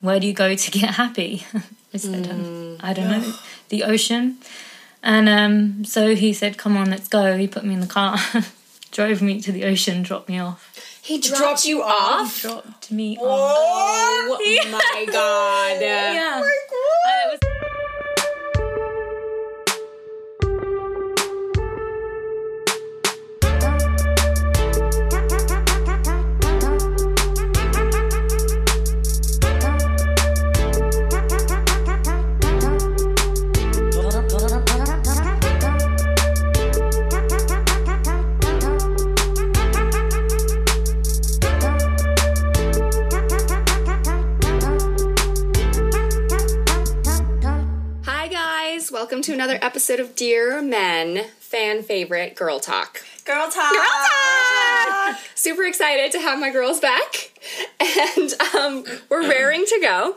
[0.00, 1.44] Where do you go to get happy?
[1.94, 3.34] I said, um, I don't know,
[3.68, 4.38] the ocean.
[5.02, 7.36] And um, so he said, Come on, let's go.
[7.36, 8.18] He put me in the car,
[8.92, 11.00] drove me to the ocean, dropped me off.
[11.02, 12.42] He dropped, you off?
[12.42, 13.22] He Dropped me off.
[14.42, 15.80] Oh my god.
[15.80, 16.40] Yeah.
[16.42, 17.49] Uh, it was-
[49.20, 53.02] welcome to another episode of Dear Men, fan favorite Girl Talk.
[53.26, 53.70] Girl talk.
[53.70, 55.18] Girl Talk!
[55.34, 57.38] Super excited to have my girls back,
[57.80, 60.16] and um, we're raring to go.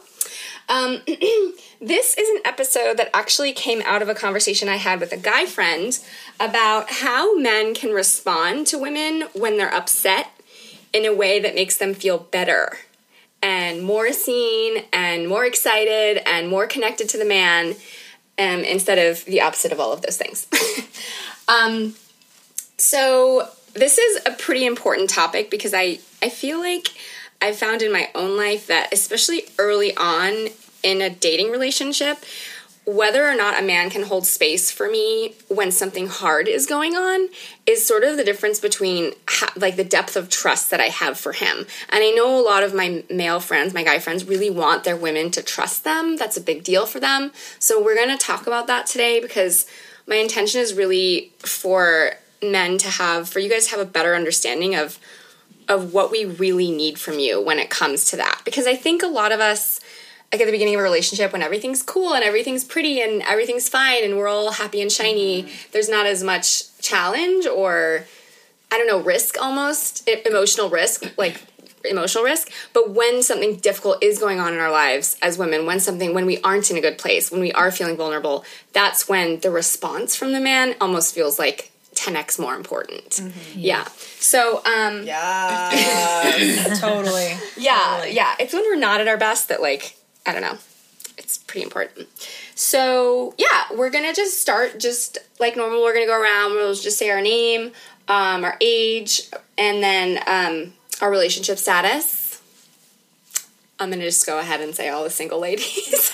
[0.70, 1.02] Um,
[1.82, 5.18] this is an episode that actually came out of a conversation I had with a
[5.18, 6.00] guy friend
[6.40, 10.32] about how men can respond to women when they're upset
[10.94, 12.78] in a way that makes them feel better
[13.42, 17.76] and more seen and more excited and more connected to the man
[18.40, 20.48] um, instead of the opposite of all of those things.
[21.48, 21.96] um,
[22.78, 26.88] so this is a pretty important topic because I, I feel like
[27.42, 30.48] I found in my own life that especially early on
[30.84, 32.18] in a dating relationship,
[32.86, 36.96] whether or not a man can hold space for me when something hard is going
[36.96, 37.30] on
[37.66, 41.18] is sort of the difference between ha- like the depth of trust that I have
[41.18, 41.66] for him.
[41.90, 44.98] And I know a lot of my male friends, my guy friends really want their
[44.98, 46.18] women to trust them.
[46.18, 47.32] That's a big deal for them.
[47.58, 49.66] So we're going to talk about that today because
[50.06, 54.16] my intention is really for men to have for you guys to have a better
[54.16, 55.00] understanding of
[55.70, 58.42] of what we really need from you when it comes to that.
[58.44, 59.80] Because I think a lot of us
[60.34, 63.70] like at the beginning of a relationship when everything's cool and everything's pretty and everything's
[63.70, 68.06] fine and we're all happy and shiny, there's not as much challenge or
[68.72, 71.44] I don't know, risk almost, emotional risk, like
[71.86, 72.50] emotional risk.
[72.74, 76.26] But when something difficult is going on in our lives as women, when something, when
[76.26, 80.16] we aren't in a good place, when we are feeling vulnerable, that's when the response
[80.16, 83.22] from the man almost feels like 10x more important.
[83.54, 83.86] Yeah.
[84.20, 86.74] So, um, Yeah.
[86.80, 87.36] totally.
[87.56, 88.34] yeah, yeah.
[88.40, 89.96] It's when we're not at our best that, like,
[90.26, 90.58] I don't know.
[91.18, 92.08] It's pretty important.
[92.56, 95.82] So, yeah, we're gonna just start just like normal.
[95.84, 96.54] We're gonna go around.
[96.54, 97.72] We'll just say our name,
[98.08, 102.42] um, our age, and then um, our relationship status.
[103.80, 106.12] I'm gonna just go ahead and say all the single ladies.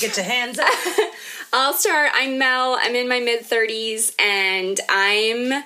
[0.00, 0.68] Get your hands up.
[1.52, 2.10] I'll start.
[2.14, 2.78] I'm Mel.
[2.80, 5.64] I'm in my mid 30s, and I'm.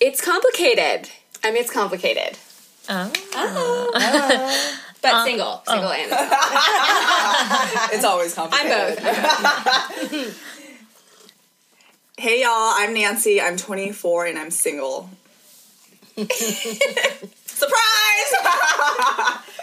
[0.00, 1.10] It's complicated.
[1.44, 2.38] I mean, it's complicated,
[2.88, 3.12] oh.
[5.02, 6.10] But single, single and.
[7.92, 8.72] It's always complicated.
[8.72, 8.96] I'm
[10.08, 10.42] both.
[12.18, 13.42] Hey y'all, I'm Nancy.
[13.42, 15.10] I'm 24 and I'm single.
[16.16, 16.30] Surprise!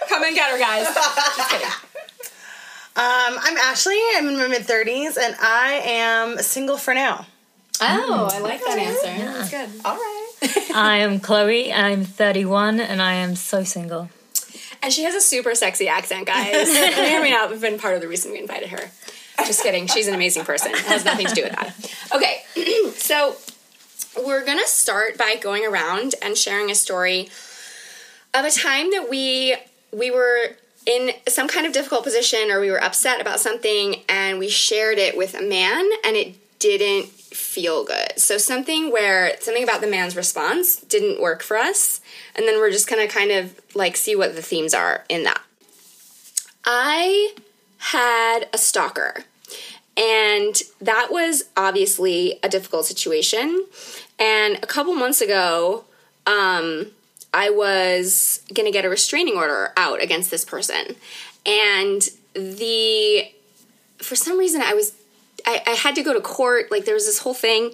[0.08, 0.86] Come and get her, guys.
[0.86, 1.68] Just kidding.
[2.96, 4.00] Um, I'm Ashley.
[4.16, 7.26] I'm in my mid 30s, and I am single for now.
[7.82, 9.08] Oh, I like that answer.
[9.08, 9.70] That's good.
[9.84, 10.32] All right.
[10.76, 11.74] I am Chloe.
[11.74, 14.10] I'm 31 and I am so single.
[14.84, 16.68] And she has a super sexy accent, guys.
[16.74, 18.92] may or may not have been part of the reason we invited her.
[19.46, 19.88] Just kidding.
[19.88, 20.74] She's an amazing person.
[20.74, 21.74] It has nothing to do with that.
[22.14, 22.44] Okay,
[22.98, 23.38] so
[24.24, 27.30] we're gonna start by going around and sharing a story
[28.34, 29.56] of a time that we
[29.92, 34.38] we were in some kind of difficult position or we were upset about something and
[34.38, 38.20] we shared it with a man and it didn't feel good.
[38.20, 42.02] So something where something about the man's response didn't work for us
[42.36, 45.42] and then we're just to kind of like see what the themes are in that.
[46.66, 47.36] I
[47.78, 49.26] had a stalker
[49.96, 53.66] and that was obviously a difficult situation.
[54.18, 55.86] And a couple months ago,
[56.26, 56.88] um,
[57.34, 60.96] I was to get a restraining order out against this person.
[61.46, 62.02] And
[62.34, 63.32] the,
[63.98, 64.94] for some reason, I was,
[65.46, 66.72] I, I had to go to court.
[66.72, 67.74] Like there was this whole thing.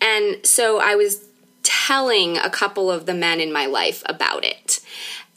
[0.00, 1.24] And so I was
[1.70, 4.80] telling a couple of the men in my life about it.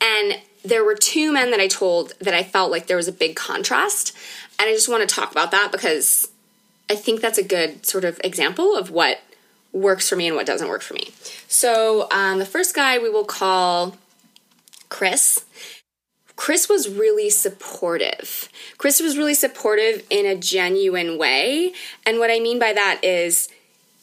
[0.02, 3.14] And there were two men that I told that I felt like there was a
[3.14, 4.18] big contrast.
[4.60, 6.28] And I just want to talk about that because
[6.90, 9.22] I think that's a good sort of example of what
[9.72, 11.12] works for me and what doesn't work for me.
[11.48, 13.98] So um, the first guy we will call
[14.90, 15.46] Chris.
[16.36, 18.50] Chris was really supportive.
[18.80, 21.74] Chris was really supportive in a genuine way.
[22.08, 23.50] And what I mean by that is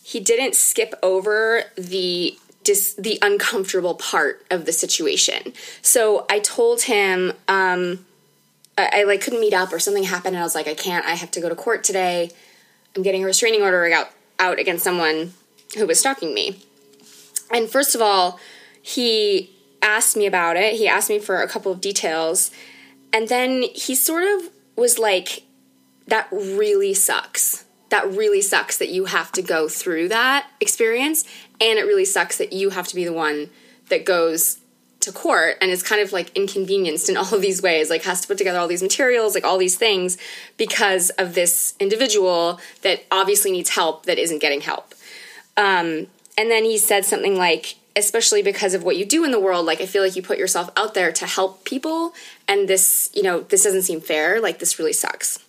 [0.03, 5.53] he didn't skip over the dis- the uncomfortable part of the situation.
[5.83, 8.05] So I told him um,
[8.77, 11.05] I, I like couldn't meet up or something happened, and I was like, I can't.
[11.05, 12.31] I have to go to court today.
[12.97, 15.35] I'm getting a restraining order out out against someone
[15.77, 16.63] who was stalking me.
[17.53, 18.41] And first of all,
[18.81, 19.51] he
[19.83, 20.75] asked me about it.
[20.75, 22.51] He asked me for a couple of details,
[23.13, 25.43] and then he sort of was like,
[26.07, 31.25] "That really sucks." That really sucks that you have to go through that experience
[31.61, 33.51] and it really sucks that you have to be the one
[33.89, 34.59] that goes
[35.01, 38.21] to court and is kind of like inconvenienced in all of these ways like has
[38.21, 40.17] to put together all these materials like all these things
[40.57, 44.95] because of this individual that obviously needs help that isn't getting help.
[45.57, 46.07] Um,
[46.39, 49.67] and then he said something like especially because of what you do in the world
[49.67, 52.15] like i feel like you put yourself out there to help people
[52.47, 55.41] and this you know this doesn't seem fair like this really sucks.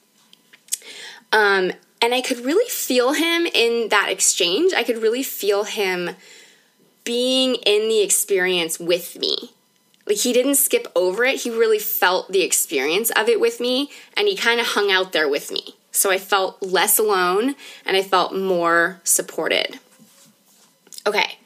[1.32, 4.74] Um, and I could really feel him in that exchange.
[4.74, 6.12] I could really feel him
[7.04, 9.52] being in the experience with me.
[10.08, 11.42] Like he didn't skip over it.
[11.42, 15.12] He really felt the experience of it with me and he kind of hung out
[15.12, 15.76] there with me.
[15.92, 17.56] So I felt less alone
[17.86, 19.80] and I felt more supported.
[21.06, 21.38] Okay.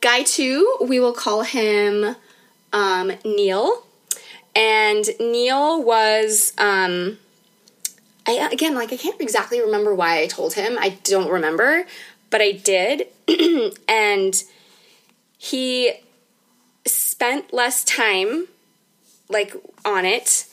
[0.00, 2.16] Guy 2, we will call him
[2.72, 3.84] um, Neil.
[4.54, 7.18] And Neil was um,
[8.26, 10.76] I again like I can't exactly remember why I told him.
[10.78, 11.86] I don't remember,
[12.30, 13.08] but I did.
[13.88, 14.42] and
[15.38, 15.92] he
[16.84, 18.46] spent less time
[19.28, 20.46] like on it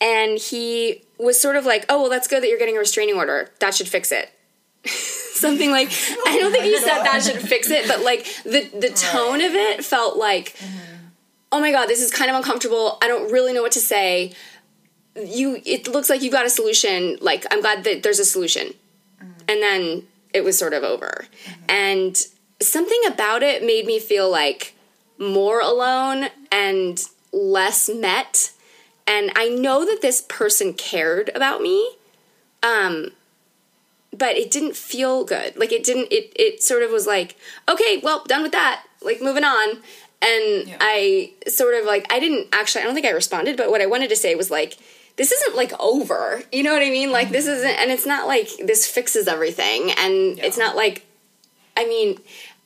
[0.00, 3.16] and he was sort of like, "Oh, well that's good that you're getting a restraining
[3.16, 3.50] order.
[3.60, 4.30] That should fix it."
[4.86, 5.90] Something like
[6.26, 9.54] I don't think he said that should fix it, but like the the tone of
[9.54, 10.90] it felt like mm-hmm.
[11.52, 12.98] Oh my god, this is kind of uncomfortable.
[13.02, 14.32] I don't really know what to say
[15.16, 18.68] you it looks like you got a solution like i'm glad that there's a solution
[19.22, 19.32] mm-hmm.
[19.48, 21.62] and then it was sort of over mm-hmm.
[21.68, 22.26] and
[22.60, 24.74] something about it made me feel like
[25.18, 28.52] more alone and less met
[29.06, 31.96] and i know that this person cared about me
[32.62, 33.10] um
[34.16, 37.36] but it didn't feel good like it didn't it it sort of was like
[37.68, 39.70] okay well done with that like moving on
[40.22, 40.76] and yeah.
[40.80, 43.86] i sort of like i didn't actually i don't think i responded but what i
[43.86, 44.78] wanted to say was like
[45.20, 46.40] this isn't like over.
[46.50, 47.12] You know what I mean?
[47.12, 47.34] Like mm-hmm.
[47.34, 50.46] this isn't, and it's not like this fixes everything, and yeah.
[50.46, 51.04] it's not like,
[51.76, 52.18] I mean,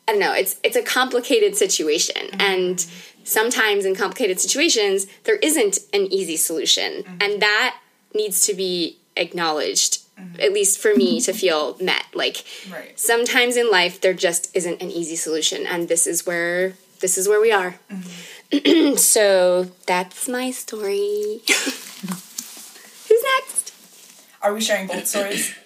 [0.07, 0.33] I don't know.
[0.33, 2.41] It's it's a complicated situation, mm-hmm.
[2.41, 2.87] and
[3.25, 7.17] sometimes in complicated situations there isn't an easy solution, mm-hmm.
[7.21, 7.77] and that
[8.15, 10.03] needs to be acknowledged.
[10.17, 10.41] Mm-hmm.
[10.41, 12.05] At least for me to feel met.
[12.15, 12.97] Like right.
[12.97, 17.29] sometimes in life there just isn't an easy solution, and this is where this is
[17.29, 17.81] where we are.
[17.91, 18.95] Mm-hmm.
[18.97, 21.41] so that's my story.
[24.45, 25.55] Are we sharing both stories?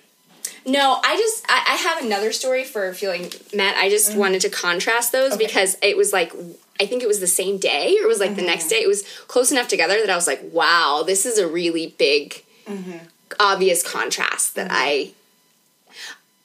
[0.66, 3.76] No, I just I, I, have another story for feeling Matt.
[3.76, 4.19] I just mm-hmm.
[4.20, 5.46] wanted to contrast those okay.
[5.46, 6.30] because it was like
[6.78, 8.40] I think it was the same day or it was like mm-hmm.
[8.40, 8.76] the next day.
[8.76, 12.44] It was close enough together that I was like, wow, this is a really big,
[12.66, 12.98] mm-hmm.
[13.40, 15.12] obvious contrast that I.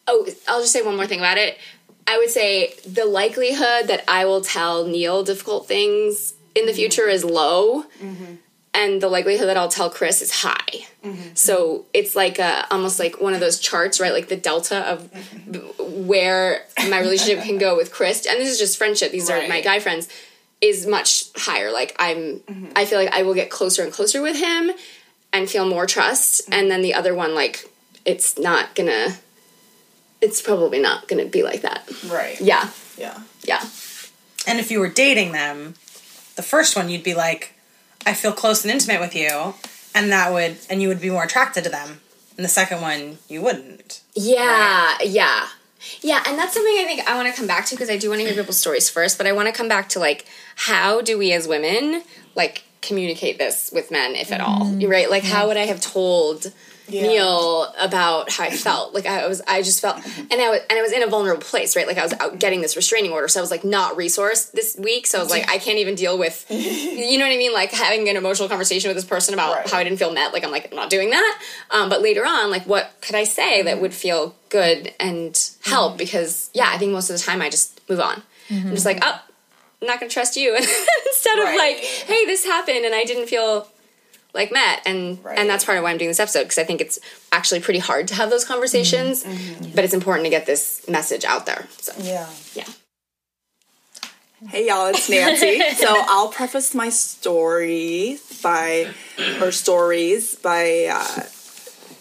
[0.07, 1.57] Oh, I'll just say one more thing about it.
[2.07, 6.77] I would say the likelihood that I will tell Neil difficult things in the mm-hmm.
[6.77, 7.83] future is low.
[8.75, 10.87] And the likelihood that I'll tell Chris is high.
[11.03, 11.35] Mm-hmm.
[11.35, 14.11] So it's like a, almost like one of those charts, right?
[14.11, 16.07] Like the delta of mm-hmm.
[16.07, 19.11] where my relationship can go with Chris, and this is just friendship.
[19.11, 19.45] These right.
[19.45, 20.07] are my guy friends.
[20.61, 21.73] Is much higher.
[21.73, 22.69] Like I'm, mm-hmm.
[22.73, 24.71] I feel like I will get closer and closer with him,
[25.33, 26.43] and feel more trust.
[26.43, 26.53] Mm-hmm.
[26.53, 27.69] And then the other one, like
[28.05, 29.17] it's not gonna.
[30.21, 31.89] It's probably not gonna be like that.
[32.05, 32.39] Right.
[32.39, 32.69] Yeah.
[32.97, 33.19] Yeah.
[33.43, 33.61] Yeah.
[34.47, 35.75] And if you were dating them,
[36.35, 37.53] the first one you'd be like,
[38.05, 39.53] I feel close and intimate with you,
[39.95, 42.01] and that would and you would be more attracted to them.
[42.35, 44.01] And the second one, you wouldn't.
[44.15, 45.05] Yeah, right?
[45.05, 45.47] yeah.
[46.01, 48.09] Yeah, and that's something I think I want to come back to because I do
[48.09, 51.01] want to hear people's stories first, but I want to come back to like how
[51.01, 52.03] do we as women
[52.35, 54.89] like communicate this with men if at all, mm-hmm.
[54.89, 55.09] right?
[55.09, 56.53] Like how would I have told
[56.93, 57.01] yeah.
[57.01, 58.93] Neil about how I felt.
[58.93, 61.41] Like I was, I just felt, and I was, and I was in a vulnerable
[61.41, 61.87] place, right?
[61.87, 64.75] Like I was out getting this restraining order, so I was like not resourced this
[64.77, 65.07] week.
[65.07, 67.53] So I was like, I can't even deal with, you know what I mean?
[67.53, 69.69] Like having an emotional conversation with this person about right.
[69.69, 70.33] how I didn't feel met.
[70.33, 71.41] Like I'm like, I'm not doing that.
[71.71, 75.93] Um, but later on, like what could I say that would feel good and help?
[75.93, 75.97] Mm-hmm.
[75.97, 78.21] Because yeah, I think most of the time I just move on.
[78.49, 78.67] Mm-hmm.
[78.67, 79.21] I'm just like, oh,
[79.81, 81.49] I'm not gonna trust you, instead right.
[81.49, 83.67] of like, hey, this happened and I didn't feel
[84.33, 85.37] like met and right.
[85.37, 86.99] and that's part of why i'm doing this episode because i think it's
[87.31, 89.35] actually pretty hard to have those conversations mm-hmm.
[89.35, 89.75] Mm-hmm.
[89.75, 92.65] but it's important to get this message out there so yeah yeah
[94.49, 95.61] Hey y'all, it's Nancy.
[95.75, 98.93] so I'll preface my story by,
[99.41, 101.21] or stories by uh,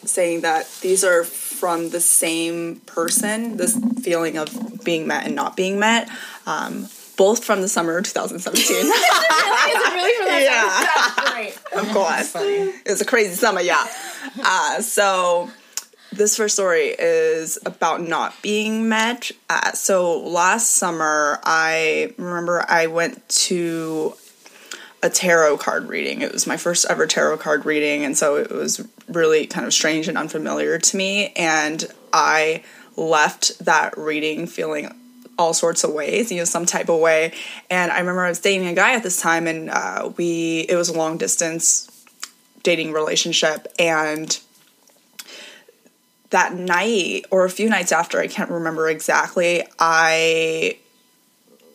[0.05, 3.59] saying that these are from the same person.
[3.59, 6.09] This feeling of being met and not being met.
[6.45, 8.77] Um, both from the summer of 2017.
[8.77, 11.15] Is it really from that Yeah.
[11.17, 11.81] That's great.
[11.81, 12.35] of course.
[12.37, 13.85] It was a crazy summer, yeah.
[14.43, 15.51] Uh, so
[16.13, 19.31] this first story is about not being met.
[19.49, 24.15] Uh, so last summer, I remember I went to
[25.03, 26.23] a tarot card reading.
[26.23, 29.73] It was my first ever tarot card reading, and so it was really kind of
[29.73, 31.33] strange and unfamiliar to me.
[31.35, 32.63] And I
[32.97, 34.95] left that reading feeling
[35.39, 37.33] all sorts of ways, you know, some type of way.
[37.71, 40.77] And I remember I was dating a guy at this time, and uh, we it
[40.77, 41.89] was a long distance
[42.63, 44.39] dating relationship, and
[46.31, 50.79] that night or a few nights after, I can't remember exactly, I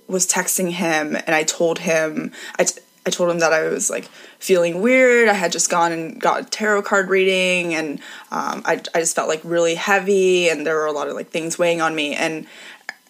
[0.07, 3.89] was texting him and I told him I, t- I told him that I was
[3.89, 4.05] like
[4.39, 5.27] feeling weird.
[5.27, 7.99] I had just gone and got a tarot card reading and
[8.31, 11.29] um, I, I just felt like really heavy and there were a lot of like
[11.29, 12.47] things weighing on me and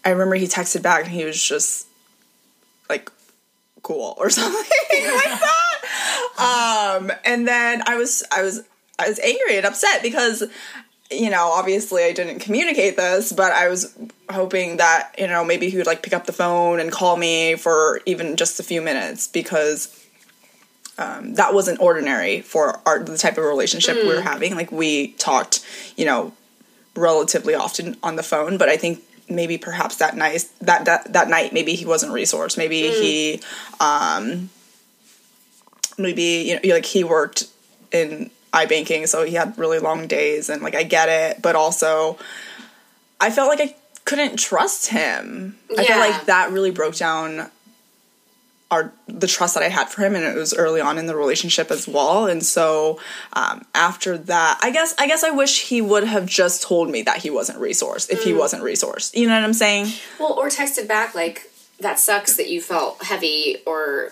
[0.08, 1.86] I remember he texted back and he was just
[2.90, 3.12] like
[3.84, 6.98] cool or something like that.
[6.98, 8.64] Um, and then I was I was
[8.98, 10.46] I was angry and upset because
[11.12, 13.98] you know, obviously I didn't communicate this, but I was
[14.30, 17.56] hoping that, you know, maybe he would like pick up the phone and call me
[17.56, 19.94] for even just a few minutes because
[20.98, 24.56] um, that wasn't ordinary for our the type of relationship we were having.
[24.56, 25.66] Like we talked,
[25.98, 26.32] you know,
[26.96, 31.30] relatively often on the phone, but I think maybe perhaps that night that that, that
[31.30, 32.58] night maybe he wasn't resourced.
[32.58, 33.42] Maybe he
[33.80, 34.50] um
[35.98, 36.22] maybe
[36.64, 37.46] you know like he worked
[37.92, 42.18] in iBanking, so he had really long days, and like I get it, but also
[43.20, 45.58] I felt like I couldn't trust him.
[45.78, 47.50] I feel like that really broke down
[48.70, 51.16] our the trust that I had for him, and it was early on in the
[51.16, 52.28] relationship as well.
[52.28, 53.00] And so
[53.34, 57.02] um, after that, I guess I guess I wish he would have just told me
[57.04, 59.16] that he wasn't resourced if he wasn't resourced.
[59.16, 59.94] You know what I'm saying?
[60.20, 64.12] Well, or texted back like that sucks that you felt heavy or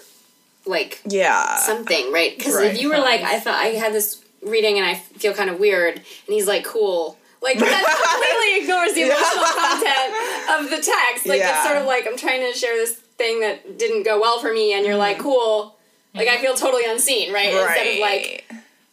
[0.65, 1.57] like Yeah.
[1.57, 2.37] something, right?
[2.37, 2.73] Because Right.
[2.73, 5.59] if you were like, I felt I had this reading and I feel kind of
[5.59, 7.17] weird, and he's like, cool.
[7.41, 7.67] Like that
[8.09, 11.25] completely ignores the emotional content of the text.
[11.27, 11.55] Like Yeah.
[11.59, 14.51] it's sort of like I'm trying to share this thing that didn't go well for
[14.51, 15.21] me, and you're like, mm.
[15.21, 15.75] cool.
[16.13, 17.53] Like I feel totally unseen, right?
[17.53, 18.49] Instead of like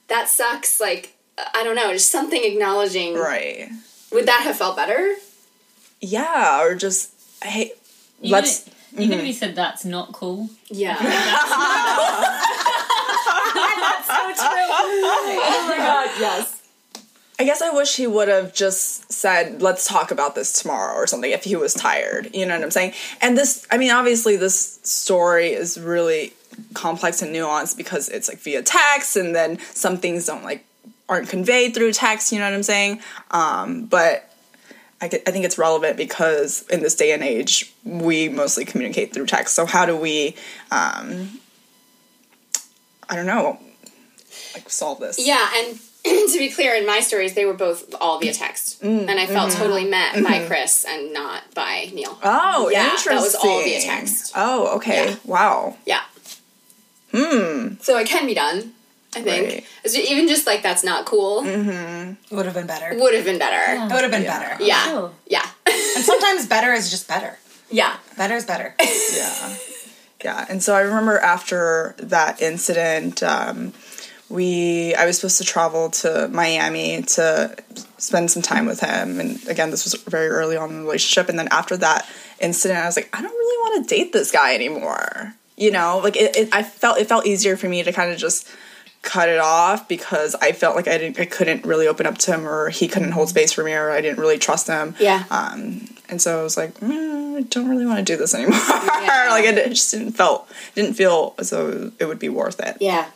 [0.08, 0.80] that sucks.
[0.80, 1.16] Like
[1.54, 3.14] I don't know, just something acknowledging.
[3.14, 3.70] right.
[4.10, 5.14] Would that have felt better?
[6.00, 7.12] Yeah, or just
[7.42, 8.24] hey, mm-hmm.
[8.26, 8.64] You let's.
[8.64, 10.50] could, you could have just said that's not cool.
[10.68, 10.98] Yeah.
[13.54, 14.34] That's so true.
[14.38, 16.61] oh my god, yes.
[17.42, 21.08] I guess I wish he would have just said, "Let's talk about this tomorrow" or
[21.08, 22.30] something if he was tired.
[22.32, 22.92] You know what I'm saying?
[23.20, 26.34] And this, I mean, obviously, this story is really
[26.72, 30.64] complex and nuanced because it's like via text, and then some things don't like
[31.08, 32.30] aren't conveyed through text.
[32.30, 33.00] You know what I'm saying?
[33.32, 34.32] Um, but
[35.00, 39.26] I, I think it's relevant because in this day and age, we mostly communicate through
[39.26, 39.56] text.
[39.56, 40.36] So how do we?
[40.70, 41.40] Um,
[43.08, 43.58] I don't know.
[44.54, 45.18] Like solve this.
[45.18, 45.80] Yeah, and
[46.32, 49.26] to be clear, in my stories, they were both all via text, Mm, and I
[49.26, 49.58] felt mm-hmm.
[49.62, 52.18] totally met by Chris and not by Neil.
[52.22, 54.32] Oh, Yeah, that was all via text.
[54.34, 55.10] Oh, okay.
[55.10, 55.16] Yeah.
[55.24, 55.76] Wow.
[55.86, 56.02] Yeah.
[57.12, 57.74] Hmm.
[57.80, 58.72] So it can be done.
[59.14, 59.94] I think Right.
[59.94, 62.96] Even just like that's not cool Would have been better.
[62.98, 63.74] would have been better.
[63.84, 64.62] It would have been better.
[64.64, 65.12] Yeah, Sure.
[65.26, 67.38] yeah, And sometimes better is just better.
[67.70, 67.96] yeah.
[68.16, 68.74] Better is better.
[69.14, 69.56] Yeah.
[70.24, 70.46] Yeah.
[70.48, 73.72] And so I remember after that incident, um,
[74.32, 77.54] we I was supposed to travel to Miami to
[77.98, 79.20] spend some time with him.
[79.20, 81.28] And again, this was very early on in the relationship.
[81.28, 82.08] And then after that
[82.40, 85.34] incident, I was like, I don't really want to date this guy anymore.
[85.56, 88.18] You know, like it, it I felt it felt easier for me to kind of
[88.18, 88.48] just
[89.02, 92.32] cut it off because I felt like I didn't I couldn't really open up to
[92.32, 94.94] him or he couldn't hold space for me or I didn't really trust him.
[94.98, 95.24] Yeah.
[95.30, 98.58] Um, and so I was like, mm, I don't really want to do this anymore.
[98.58, 102.78] like it, it just didn't felt didn't feel as though it would be worth it.
[102.80, 103.08] Yeah.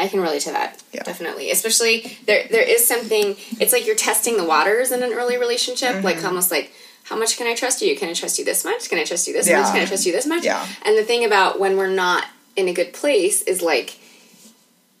[0.00, 0.82] I can relate to that.
[0.92, 1.02] Yeah.
[1.04, 1.50] Definitely.
[1.50, 5.90] Especially there there is something it's like you're testing the waters in an early relationship,
[5.96, 6.04] Mm-hmm.
[6.04, 6.72] like almost like
[7.04, 7.96] how much can I trust you?
[7.96, 8.88] Can I trust you this much?
[8.88, 9.60] Can I trust you this Yeah.
[9.60, 9.72] much?
[9.72, 10.44] Can I trust you this much?
[10.44, 10.66] Yeah.
[10.84, 12.24] And the thing about when we're not
[12.56, 13.98] in a good place is like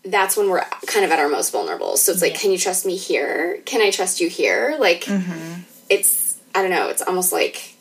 [0.04, 1.96] that's when we're kind of at our most vulnerable.
[1.96, 2.38] So it's like, Yeah.
[2.40, 3.58] can you trust me here?
[3.66, 4.76] Can I trust you here?
[4.78, 5.60] Like Mm-hmm.
[5.88, 7.74] it's I don't know, it's almost like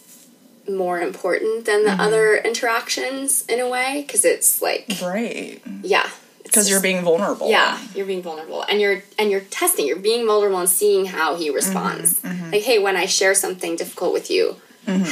[0.69, 1.97] more important than Mm-hmm.
[1.97, 5.61] the other interactions in a way because it's like Right.
[5.81, 6.13] yeah It's
[6.49, 7.47] Because you're being vulnerable.
[7.49, 11.35] yeah you're being vulnerable and you're and you're testing you're being vulnerable and seeing how
[11.35, 14.55] he responds like hey when i share something difficult with you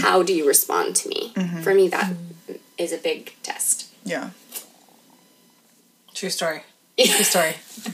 [0.03, 1.21] how do you respond to me
[1.63, 2.09] for me that
[2.77, 4.29] is a big test Yeah.
[6.13, 6.61] True story.
[6.97, 7.53] True story.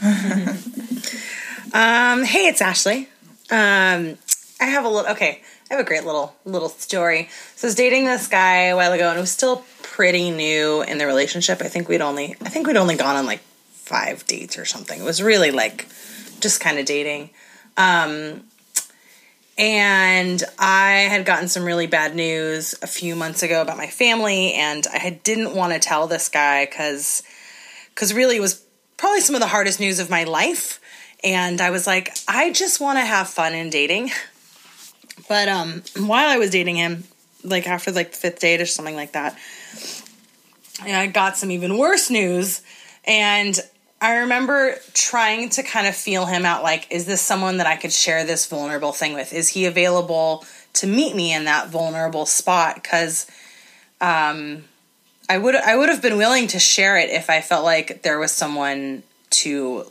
[1.72, 3.08] um, hey, it's Ashley.
[3.50, 4.16] Um,
[4.60, 5.10] I have a little.
[5.12, 7.28] Okay, I have a great little little story.
[7.56, 10.82] So I was dating this guy a while ago, and it was still pretty new
[10.82, 11.62] in the relationship.
[11.62, 13.38] I think we'd only I think we'd only gone on like
[13.70, 15.00] five dates or something.
[15.00, 15.86] It was really like
[16.40, 17.30] just kind of dating.
[17.76, 18.42] Um,
[19.56, 24.54] and I had gotten some really bad news a few months ago about my family,
[24.54, 27.22] and I didn't want to tell this guy because
[27.90, 28.64] because really it was
[28.96, 30.80] probably some of the hardest news of my life.
[31.22, 34.10] And I was like, I just want to have fun in dating.
[35.26, 37.04] But um, while I was dating him,
[37.44, 39.38] like after like the fifth date or something like that,
[40.82, 42.62] And I got some even worse news.
[43.04, 43.58] And
[44.00, 47.76] I remember trying to kind of feel him out like, is this someone that I
[47.76, 49.32] could share this vulnerable thing with?
[49.32, 52.74] Is he available to meet me in that vulnerable spot?
[52.74, 53.26] Because
[54.00, 54.64] um,
[55.28, 58.18] I would I would have been willing to share it if I felt like there
[58.18, 59.86] was someone to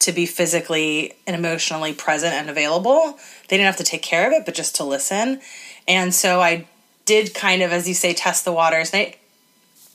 [0.00, 3.18] to be physically and emotionally present and available.
[3.48, 5.40] They didn't have to take care of it, but just to listen.
[5.88, 6.66] And so I
[7.06, 8.92] did kind of, as you say, test the waters.
[8.92, 9.16] And I,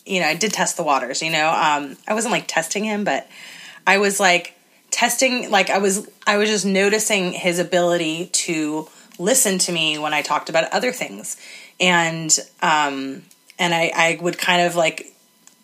[0.06, 1.22] you know, I did test the waters.
[1.22, 3.28] You know, um, I wasn't like testing him, but
[3.86, 4.58] I was like
[4.90, 5.52] testing.
[5.52, 10.24] Like I was, I was just noticing his ability to listen to me when I
[10.24, 11.38] talked about other things,
[11.80, 13.22] and um,
[13.60, 15.14] and I, I would kind of like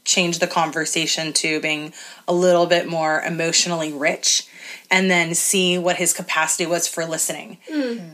[0.06, 1.94] change the conversation to being
[2.28, 4.48] a little bit more emotionally rich
[4.90, 7.58] and then see what his capacity was for listening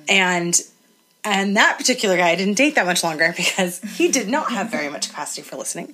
[0.09, 0.61] and
[1.25, 4.69] and that particular guy I didn't date that much longer because he did not have
[4.71, 5.91] very much capacity for listening.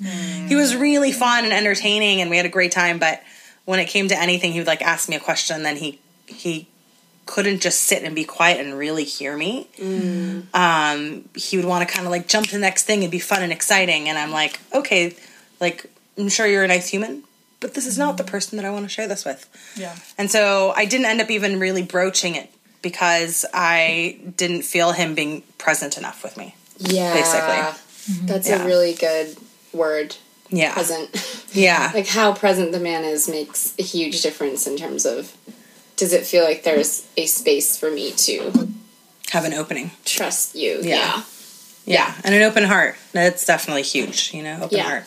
[0.48, 3.22] He was really fun and entertaining and we had a great time but
[3.66, 6.00] when it came to anything he would like ask me a question and then he
[6.28, 6.68] he
[7.28, 9.68] couldn't just sit and be quiet and really hear me.
[10.54, 13.20] Um, he would want to kind of like jump to the next thing and be
[13.20, 15.16] fun and exciting and i'm like okay
[15.60, 15.86] like
[16.18, 17.24] i'm sure you're a nice human
[17.60, 19.48] but this is not the person that i want to share this with.
[19.78, 19.96] Yeah.
[20.18, 25.16] and so i didn't end up even really broaching it because i didn't feel him
[25.16, 27.14] being present enough with me Yeah.
[27.14, 27.62] Basically.
[27.62, 28.26] Mm-hmm.
[28.26, 28.64] That's Yeah.
[28.64, 29.38] a really good
[29.74, 30.16] word.
[30.50, 31.10] yeah Present.
[31.54, 35.36] yeah like how present the man is makes a huge difference in terms of
[35.98, 38.68] does it feel like there's a space for me to
[39.32, 40.80] have an opening trust you?
[40.82, 40.96] Yeah.
[40.96, 41.24] Yeah.
[41.86, 44.84] yeah and an open heart that's definitely huge you know open Yeah.
[44.90, 45.04] heart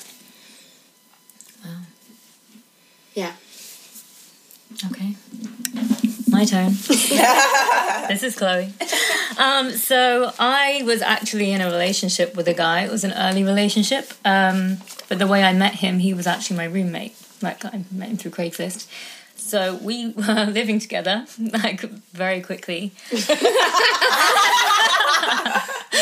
[3.15, 3.33] Yeah.
[4.91, 5.15] Okay.
[6.35, 6.73] My turn.
[8.09, 8.73] this is Chloe.
[9.39, 12.83] Um, so I was actually in a relationship with a guy.
[12.83, 14.13] It was an early relationship.
[14.25, 17.15] Um, but the way I met him, he was actually my roommate.
[17.41, 18.89] Like I met him through Craigslist.
[19.37, 22.91] So we were living together, like very quickly,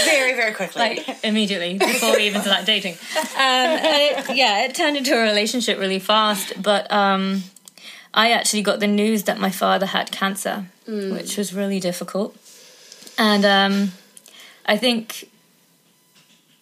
[0.07, 2.95] very very quickly like immediately before we even started dating.
[2.95, 6.55] Um, it, yeah, it turned into a relationship really fast.
[6.63, 7.43] But um,
[8.15, 12.37] I actually got the news that my father had cancer, which was really difficult.
[13.19, 13.93] And um,
[14.67, 15.29] I think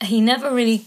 [0.02, 0.84] he never really.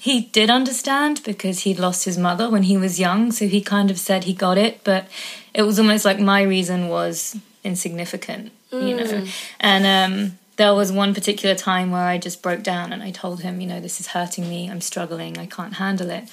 [0.00, 3.90] He did understand because he'd lost his mother when he was young, so he kind
[3.90, 5.06] of said he got it, but
[5.54, 9.24] it was almost like my reason was insignificant, you know.
[9.60, 13.40] And um, there was one particular time where I just broke down and I told
[13.40, 16.28] him, you know, this is hurting me, I'm struggling, I can't handle it.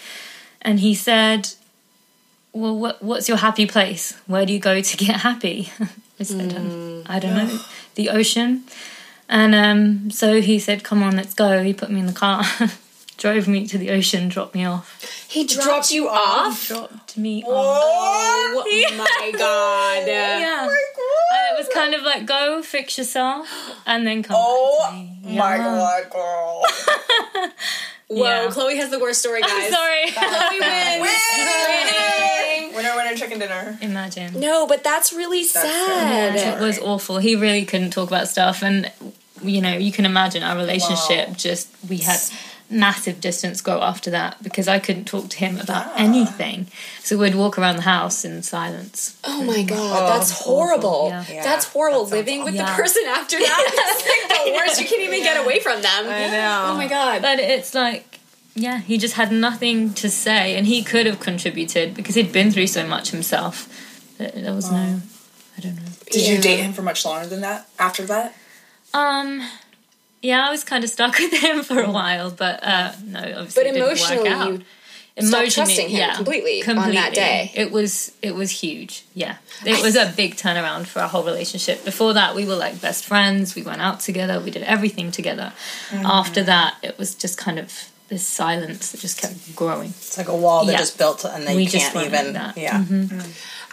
[0.62, 1.54] And he said,
[2.54, 4.14] well, what, what's your happy place?
[4.28, 5.72] Where do you go to get happy?
[6.20, 7.60] I said, um, I don't know,
[7.96, 8.64] the ocean.
[9.28, 11.64] And um, so he said, come on, let's go.
[11.64, 12.44] He put me in the car,
[13.18, 15.02] drove me to the ocean, dropped me off.
[15.30, 16.68] He dropped, Dropped you off?
[16.68, 17.50] Dropped me off.
[17.50, 18.64] Oh
[18.98, 20.08] my god.
[20.08, 20.64] Yeah.
[20.64, 23.48] And it was kind of like, go fix yourself
[23.86, 25.20] and then come back to Oh me.
[25.24, 25.58] my Yeah.
[25.58, 26.64] god, girl.
[28.13, 28.50] Whoa, Yeah.
[28.52, 29.52] Chloe has the worst story, guys.
[29.52, 30.12] I'm sorry.
[30.12, 31.10] Chloe wins.
[31.71, 32.76] Winning.
[32.76, 33.78] Winner, winner, chicken dinner.
[33.82, 34.39] Imagine.
[34.39, 36.36] No, but that's really sad.
[36.36, 37.17] It was awful.
[37.19, 38.91] He really couldn't talk about stuff, and
[39.41, 41.30] you know, you can imagine our relationship.
[41.30, 41.34] Wow.
[41.38, 42.19] Just we had
[42.69, 45.93] massive distance grow after that because I couldn't talk to him about Ah.
[45.97, 46.67] anything.
[47.04, 49.17] So we'd walk around the house in silence.
[49.26, 51.08] Oh my god, that's horrible.
[51.10, 51.26] Yeah.
[51.30, 52.06] Yeah, that's horrible.
[52.06, 52.65] that sounds Living with awful.
[52.67, 53.71] the person after that.
[53.76, 54.80] that is like the worst.
[54.80, 55.01] You can't even
[55.42, 56.06] get away from them.
[56.08, 56.66] I know.
[56.70, 57.22] Oh my god.
[57.22, 58.20] But it's like,
[58.56, 62.52] yeah, he just had nothing to say, and he could have contributed because he'd been
[62.52, 63.68] through so much himself.
[64.18, 65.02] That there was no,
[65.58, 65.82] I don't know.
[66.12, 66.32] Did Yeah.
[66.36, 67.68] you date him for much longer than that?
[67.80, 68.36] After that?
[68.94, 69.48] Um,
[70.22, 73.64] yeah, I was kind of stuck with him for a while, but uh, no, obviously,
[73.64, 74.52] But it didn't work emotionally, out.
[74.54, 74.62] you
[75.19, 77.52] stopped trusting him completely on that day.
[77.54, 79.06] It was it was huge.
[79.13, 81.84] Yeah, it was a big turnaround for our whole relationship.
[81.86, 83.56] Before that, we were like best friends.
[83.56, 84.39] We went out together.
[84.39, 85.54] We did everything together.
[85.89, 86.04] Mm.
[86.06, 89.89] After that, it was just kind of this silence that just kept growing.
[89.89, 90.78] it's like a wall that Yeah.
[90.80, 92.58] just built and then you can't weren't like even that.
[92.58, 92.84] yeah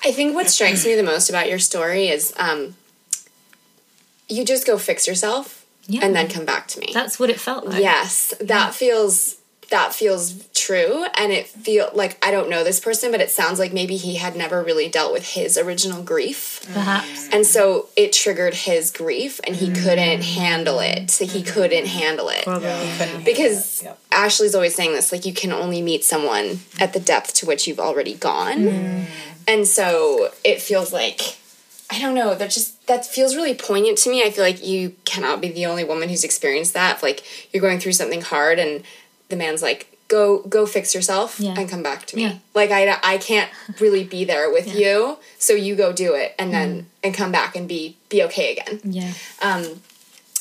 [0.05, 2.77] I think what strikes me the most about your story is um,
[4.29, 5.57] you just go fix yourself.
[5.91, 6.05] Yeah.
[6.05, 6.91] and then come back to me.
[6.93, 7.81] That's what it felt like.
[7.83, 9.38] Yes, that feels
[9.71, 13.59] that feels true and it feel like I don't know this person but it sounds
[13.59, 16.67] like maybe he had never really dealt with his original grief.
[16.73, 17.29] Perhaps.
[17.33, 19.83] And so it triggered his grief and he mm.
[19.83, 21.11] couldn't handle it.
[21.11, 21.47] So he mm.
[21.47, 22.45] couldn't handle it.
[22.45, 23.25] Probably.
[23.25, 23.99] Because Yep.
[24.11, 27.67] Ashley's always saying this like you can only meet someone at the depth to which
[27.67, 28.59] you've already gone.
[28.59, 29.05] Mm.
[29.47, 31.39] And so it feels like
[31.91, 34.23] I don't know, that just that feels really poignant to me.
[34.23, 36.97] I feel like you cannot be the only woman who's experienced that.
[36.97, 38.83] If, like you're going through something hard and
[39.29, 41.55] the man's like go go fix yourself Yeah.
[41.59, 42.23] and come back to me.
[42.23, 42.35] Yeah.
[42.55, 46.53] Like I I can't really be there with you, so you go do it and
[46.53, 48.81] then and come back and be be okay again.
[48.85, 49.13] Yeah.
[49.43, 49.81] Um,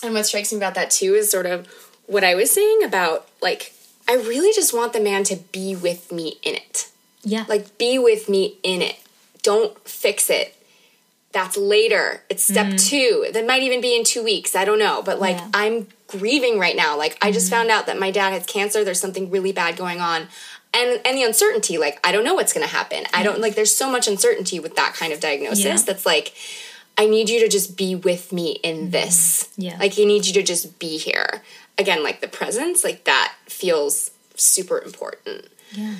[0.04, 1.67] and what strikes me about that too is sort of
[2.06, 3.73] what I was saying about like
[4.08, 6.89] I really just want the man to be with me in it.
[7.23, 7.43] Yeah.
[7.50, 8.95] Like be with me in it.
[9.43, 10.54] Don't fix it.
[11.34, 12.23] That's later.
[12.30, 13.28] It's step two.
[13.34, 14.56] That might even be in two weeks.
[14.56, 15.02] I don't know.
[15.02, 15.50] But like Yeah.
[15.54, 16.98] I'm grieving right now.
[16.98, 17.56] Like I just mm-hmm.
[17.56, 18.84] found out that my dad has cancer.
[18.84, 20.28] There's something really bad going on.
[20.74, 23.06] And and the uncertainty, like I don't know what's gonna happen.
[23.13, 23.41] I don't mm-hmm.
[23.43, 25.78] like there's so much uncertainty with that kind of diagnosis Yeah.
[25.78, 26.34] that's like
[26.98, 28.89] I need you to just be with me in mm-hmm.
[28.91, 29.50] this.
[29.58, 29.78] Yeah.
[29.80, 31.43] Like I need you to just be here.
[31.78, 35.48] Again, like the presence, like that feels super important.
[35.74, 35.93] Yeah.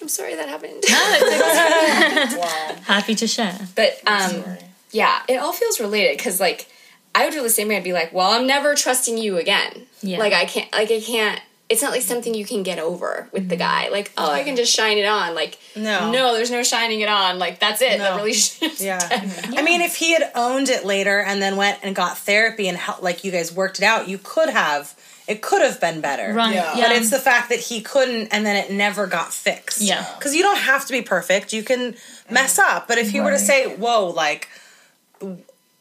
[0.00, 0.84] I'm sorry that happened.
[2.38, 2.76] Wow.
[2.84, 3.58] Happy to share.
[3.74, 4.44] But um,
[4.90, 6.68] yeah, it all feels related because like
[7.18, 7.76] I would feel the same way.
[7.76, 9.86] I'd be like, well, I'm never trusting you again.
[10.02, 10.18] Yeah.
[10.18, 10.72] Like I can't.
[10.72, 11.40] Like I can't.
[11.68, 13.86] It's not like something you can get over with the mm-hmm.
[13.86, 13.88] guy.
[13.88, 15.34] Like oh, I can just shine it on.
[15.34, 16.12] Like No.
[16.12, 17.40] no, there's no shining it on.
[17.40, 17.98] Like that's it.
[17.98, 18.16] The No.
[18.16, 19.00] relationship's Yeah.
[19.02, 22.78] I mean, if he had owned it later and then went and got therapy and
[22.78, 24.94] helped, like you guys worked it out, you could have.
[25.26, 26.32] It could have been better.
[26.32, 26.54] Right.
[26.54, 26.74] Yeah.
[26.74, 26.88] Yeah.
[26.88, 29.82] But it's the fact that he couldn't and then it never got fixed.
[29.82, 30.06] Yeah.
[30.16, 31.52] Because you don't have to be perfect.
[31.52, 31.96] You can
[32.30, 32.88] mess up.
[32.88, 34.48] But if you were to say, whoa, like,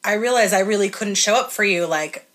[0.07, 2.25] I realize I really couldn't show up for you, like,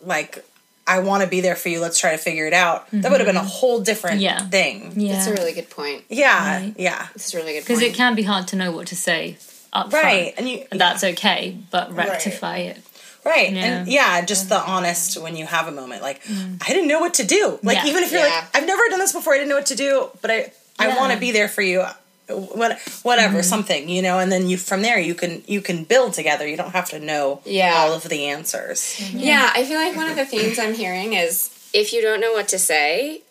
[0.00, 0.44] like,
[0.86, 1.80] I want to be there for you.
[1.80, 2.90] Let's try to figure it out.
[2.92, 4.22] That would have been a whole different Mm-hmm.
[4.24, 4.48] Yeah.
[4.48, 4.92] thing.
[4.96, 5.12] yeah.
[5.14, 6.04] That's a really good point.
[6.10, 6.56] Yeah.
[6.60, 6.74] Right.
[6.76, 7.06] Yeah.
[7.14, 7.68] It's a really good point.
[7.68, 9.38] because it can be hard to know what to say
[9.72, 10.34] up Right.
[10.34, 10.34] front.
[10.38, 12.78] And you, And that's okay, but rectify it.
[13.24, 13.52] Right.
[13.52, 13.64] Yeah.
[13.64, 16.02] And yeah, just the honest when you have a moment.
[16.02, 17.60] Like, I didn't know what to do.
[17.62, 17.86] Like, Yeah.
[17.86, 18.34] even if you're Yeah.
[18.34, 20.88] like, I've never done this before, I didn't know what to do, but I, I
[20.88, 20.96] Yeah.
[20.98, 21.86] want to be there for you.
[22.28, 23.42] What, whatever, mm-hmm.
[23.42, 26.46] something, you know, and then you from there you can you can build together.
[26.46, 27.74] You don't have to know Yeah.
[27.76, 28.78] all of the answers.
[28.80, 29.18] Mm-hmm.
[29.18, 32.32] Yeah, I feel like one of the themes I'm hearing is if you don't know
[32.32, 33.22] what to say,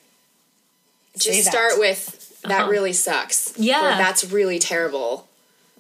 [1.14, 2.70] just Say start with that Uh-huh.
[2.72, 3.54] really sucks.
[3.58, 3.96] Yeah.
[3.96, 5.28] Or that's really terrible.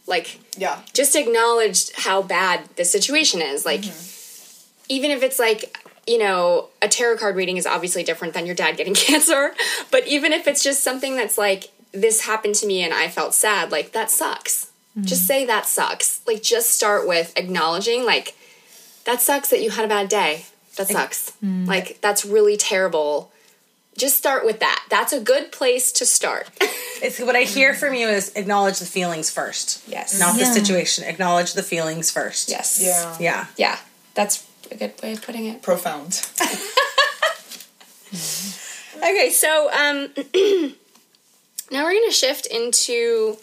[0.07, 0.79] Like Yeah.
[0.93, 3.65] just acknowledge how bad the situation is.
[3.65, 4.85] Like mm-hmm.
[4.89, 8.55] even if it's like you know, a tarot card reading is obviously different than your
[8.55, 9.53] dad getting cancer,
[9.91, 13.33] but even if it's just something that's like this happened to me and I felt
[13.33, 14.71] sad, like that sucks.
[15.01, 16.19] Just say that sucks.
[16.27, 18.35] Like just start with acknowledging like
[19.05, 20.45] that sucks that you had a bad day.
[20.77, 21.31] That sucks.
[21.41, 23.31] Like that's really terrible.
[23.97, 24.85] Just start with that.
[24.89, 26.49] That's a good place to start.
[27.03, 30.19] It's what I hear from you is acknowledge the feelings first, yes.
[30.19, 30.45] not Yeah.
[30.45, 31.03] the situation.
[31.03, 32.47] Acknowledge the feelings first.
[32.47, 32.79] Yes.
[32.79, 33.17] Yeah.
[33.19, 33.45] Yeah.
[33.57, 33.79] Yeah.
[34.13, 35.63] That's a good way of putting it.
[35.63, 36.21] Profound.
[38.97, 40.09] Okay, so um,
[41.71, 43.37] now we're going to shift into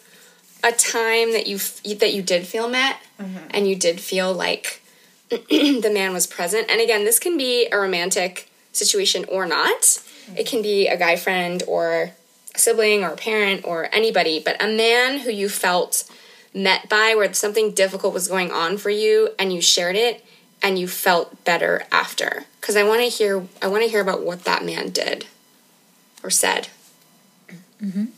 [0.63, 3.47] a time that you f- that you did feel met, mm-hmm.
[3.51, 4.83] and you did feel like
[5.31, 6.71] the man was present.
[6.71, 9.71] And again, this can be a romantic situation or not.
[9.71, 10.43] It mm-hmm.
[10.45, 12.13] can be a guy friend or
[12.55, 16.05] a sibling or a parent or anybody, but a man who you felt
[16.55, 20.25] met by where something difficult was going on for you and you shared it
[20.63, 24.25] and you felt better after because i want to hear i want to hear about
[24.25, 25.27] what that man did
[26.23, 26.69] or said
[27.89, 28.18] Yeah.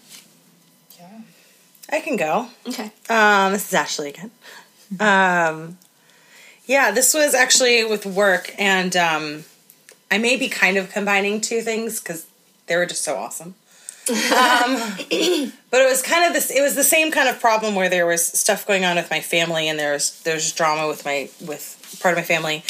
[1.91, 2.49] I can go.
[2.69, 4.31] okay Um, this is Ashley again.
[4.99, 5.79] Um,
[6.67, 9.45] yeah, this was actually with work, and um,
[10.11, 12.27] I may be kind of combining two things because
[12.67, 13.55] they were just so awesome.
[14.09, 14.15] um,
[15.71, 16.51] but it was kind of this.
[16.51, 19.21] It was the same kind of problem where there was stuff going on with my
[19.21, 22.63] family, and there's there's drama with my with part of my family,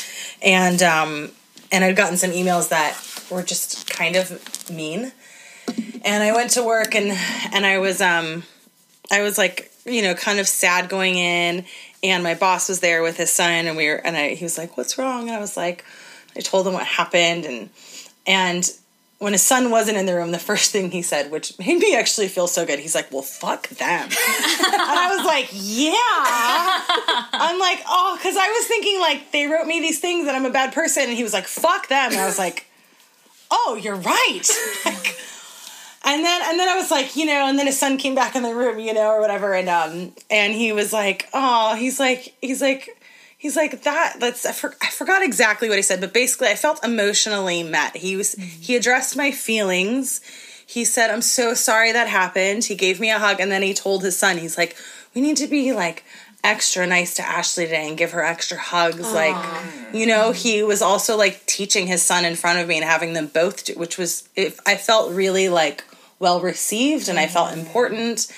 [0.43, 1.31] and um,
[1.71, 2.99] and I'd gotten some emails that
[3.31, 5.13] were just kind of mean,
[6.05, 7.13] and I went to work and
[7.53, 8.45] and I was um
[9.11, 11.65] I was like, you know, kind of sad going in,
[12.03, 14.57] and my boss was there with his son, and we were, and I, he was
[14.57, 15.85] like, "What's wrong?" And I was like,
[16.37, 17.71] I told him what happened, and
[18.27, 18.71] and
[19.19, 21.95] when his son wasn't in the room, the first thing he said, which made me
[21.95, 27.59] actually feel so good, he's like, "Well, fuck them," and I was like, "Yeah." I'm
[27.59, 30.51] like, "Oh," because I was thinking like they wrote me these things that I'm a
[30.51, 32.67] bad person, and he was like, "Fuck them," and I was like,
[33.51, 34.43] "Oh, you're right."
[34.87, 35.17] Like,
[36.05, 38.35] and then and then I was like, you know, and then his son came back
[38.35, 42.01] in the room, you know, or whatever, and um and he was like, oh, he's
[42.01, 42.89] like he's like
[43.41, 46.55] he's like that that's I, for, I forgot exactly what he said but basically i
[46.55, 47.97] felt emotionally met.
[47.97, 50.21] He was he addressed my feelings.
[50.67, 52.65] He said i'm so sorry that happened.
[52.65, 54.77] He gave me a hug and then he told his son he's like
[55.15, 56.05] we need to be like
[56.43, 59.37] extra nice to ashley today and give her extra hugs like
[59.93, 63.13] you know he was also like teaching his son in front of me and having
[63.13, 65.85] them both do, which was if i felt really like
[66.21, 68.31] well received and i felt important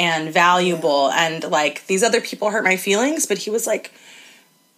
[0.00, 1.10] and valuable.
[1.10, 3.92] And like these other people hurt my feelings but he was like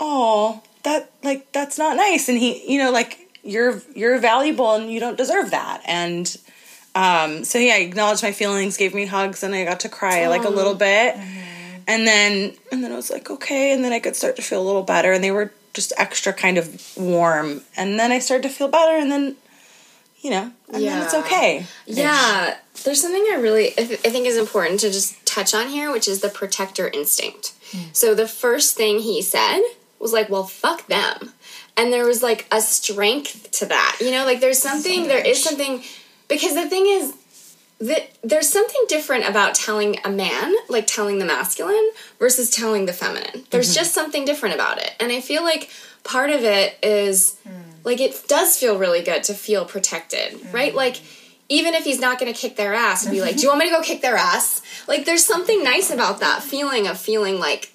[0.01, 2.29] oh that like that's not nice.
[2.29, 5.81] And he you know like you're you're valuable and you don't deserve that.
[5.87, 6.37] And
[6.95, 10.27] um so yeah he acknowledged my feelings gave me hugs and i got to cry
[10.27, 11.17] like a little bit.
[11.87, 14.61] And then and then i was like okay and then i could start to feel
[14.61, 17.63] a little better and they were just extra kind of warm.
[17.77, 19.37] And then i started to feel better and then
[20.23, 21.67] you know and then it's okay.
[21.87, 25.93] Yeah, there's something I really I, I think is important to just touch on here,
[25.93, 27.53] which is the protector instinct.
[27.73, 27.89] Hmm.
[27.93, 29.61] So the first thing he said
[29.99, 31.33] was like, "Well, fuck them,"
[31.77, 33.99] and there was like a strength to that.
[34.01, 35.83] You know, like there's something, there is something,
[36.29, 37.15] because the thing is
[37.81, 42.93] that there's something different about telling a man, like telling the masculine, versus telling the
[42.93, 43.45] feminine.
[43.51, 43.81] There's mm-hmm.
[43.81, 45.71] just something different about it, and I feel like
[46.05, 47.71] part of it is hmm.
[47.85, 50.55] like it does feel really good to feel protected, hmm.
[50.55, 50.75] right?
[50.75, 51.01] Like
[51.49, 53.61] even if he's not going to kick their ass, and be like, "Do you want
[53.61, 57.39] me to go kick their ass?" Like there's something nice about that feeling of feeling
[57.39, 57.71] like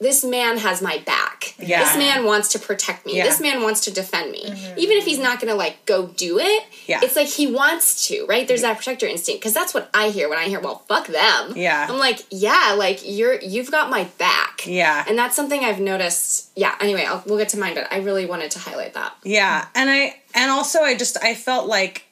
[0.00, 1.54] this man has my back.
[1.58, 1.80] Yeah.
[1.82, 3.16] This man wants to protect me.
[3.16, 3.24] Yeah.
[3.24, 4.44] This man wants to defend me.
[4.44, 4.78] Mm-hmm.
[4.78, 7.00] Even if he's not going to like go do it, Yeah.
[7.02, 8.46] it's like he wants to, right?
[8.46, 11.54] There's that protector instinct because that's what I hear when I hear, "Well, fuck them."
[11.56, 11.86] Yeah.
[11.90, 15.04] I'm like, "Yeah, like you're you've got my back." Yeah.
[15.08, 16.50] And that's something I've noticed.
[16.54, 16.74] Yeah.
[16.80, 19.14] Anyway, I'll, we'll get to mine, but I really wanted to highlight that.
[19.24, 22.04] Yeah, and I and also I just I felt like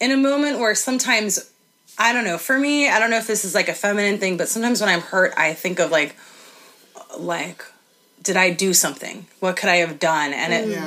[0.00, 1.50] in a moment where sometimes
[1.98, 4.36] I don't know, for me, I don't know if this is like a feminine thing,
[4.36, 6.14] but sometimes when I'm hurt, I think of like
[7.20, 7.64] like
[8.22, 9.26] did I do something?
[9.38, 10.32] What could I have done?
[10.32, 10.78] And it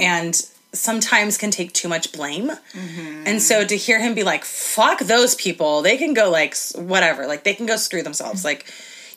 [0.00, 0.34] and
[0.72, 2.48] sometimes can take too much blame.
[2.48, 3.22] Mm-hmm.
[3.26, 7.26] And so to hear him be like, fuck those people, they can go like whatever,
[7.26, 8.44] like they can go screw themselves.
[8.44, 8.66] Like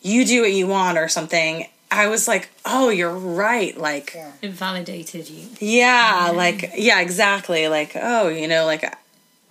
[0.01, 1.67] you do what you want or something.
[1.89, 3.77] I was like, oh, you're right.
[3.77, 5.47] Like, It validated you.
[5.60, 7.67] yeah, like yeah, exactly.
[7.67, 8.86] Like oh, you know, like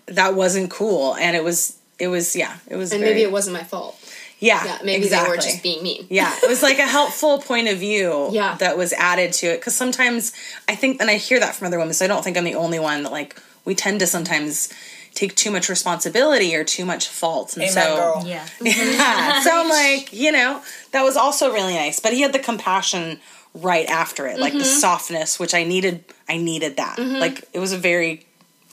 [0.06, 3.32] that wasn't cool, and it was it was yeah, it was And very, maybe it
[3.32, 3.99] wasn't my fault.
[4.40, 5.24] Yeah, Yeah, maybe exactly.
[5.30, 6.06] they were just being mean.
[6.10, 8.56] yeah, it was like a helpful point of view Yeah.
[8.56, 10.32] that was added to it because sometimes
[10.68, 12.54] I think, and I hear that from other women, so I don't think I'm the
[12.56, 14.72] only one that like we tend to sometimes
[15.14, 18.22] take too much responsibility or too much fault, and Amen, so girl.
[18.26, 18.46] Yeah.
[18.62, 19.40] yeah.
[19.42, 22.00] So I'm like, you know, that was also really nice.
[22.00, 23.18] But he had the compassion
[23.52, 24.78] right after it, like the Mm-hmm.
[24.78, 26.04] softness, which I needed.
[26.28, 26.98] I needed that.
[27.00, 28.24] Like it was a very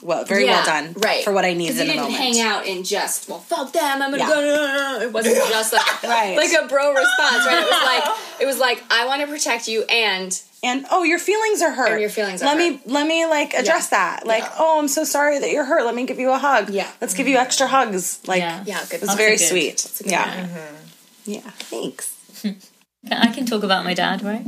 [0.01, 1.23] well, very Yeah, well done, right.
[1.23, 2.35] for what I Because needed in you the didn't moment.
[2.35, 4.27] hang out in just, well, fuck them, I'm gonna Yeah.
[4.29, 4.35] go.
[4.41, 5.01] no, no, no.
[5.01, 6.37] It wasn't just like, Right.
[6.37, 7.63] like a bro response, right?
[7.63, 11.19] It was like, it was like, I want to protect you, and And oh, your
[11.19, 11.91] feelings are hurt.
[11.91, 12.71] And your feelings are let hurt.
[12.73, 13.97] me let me like address Yeah.
[13.97, 14.25] that.
[14.27, 14.55] Like, Yeah.
[14.57, 15.85] oh, I'm so sorry that you're hurt.
[15.85, 16.69] Let me give you a hug.
[16.71, 16.87] Yeah.
[16.99, 18.19] Let's give you extra hugs.
[18.25, 18.63] Like, Yeah.
[18.65, 18.95] yeah, good.
[18.95, 19.85] it was That's very good- sweet.
[19.99, 20.41] a good Yeah.
[20.41, 20.49] one.
[21.25, 21.41] Yeah.
[21.69, 22.13] Thanks.
[23.11, 24.43] I can talk about my dad, right?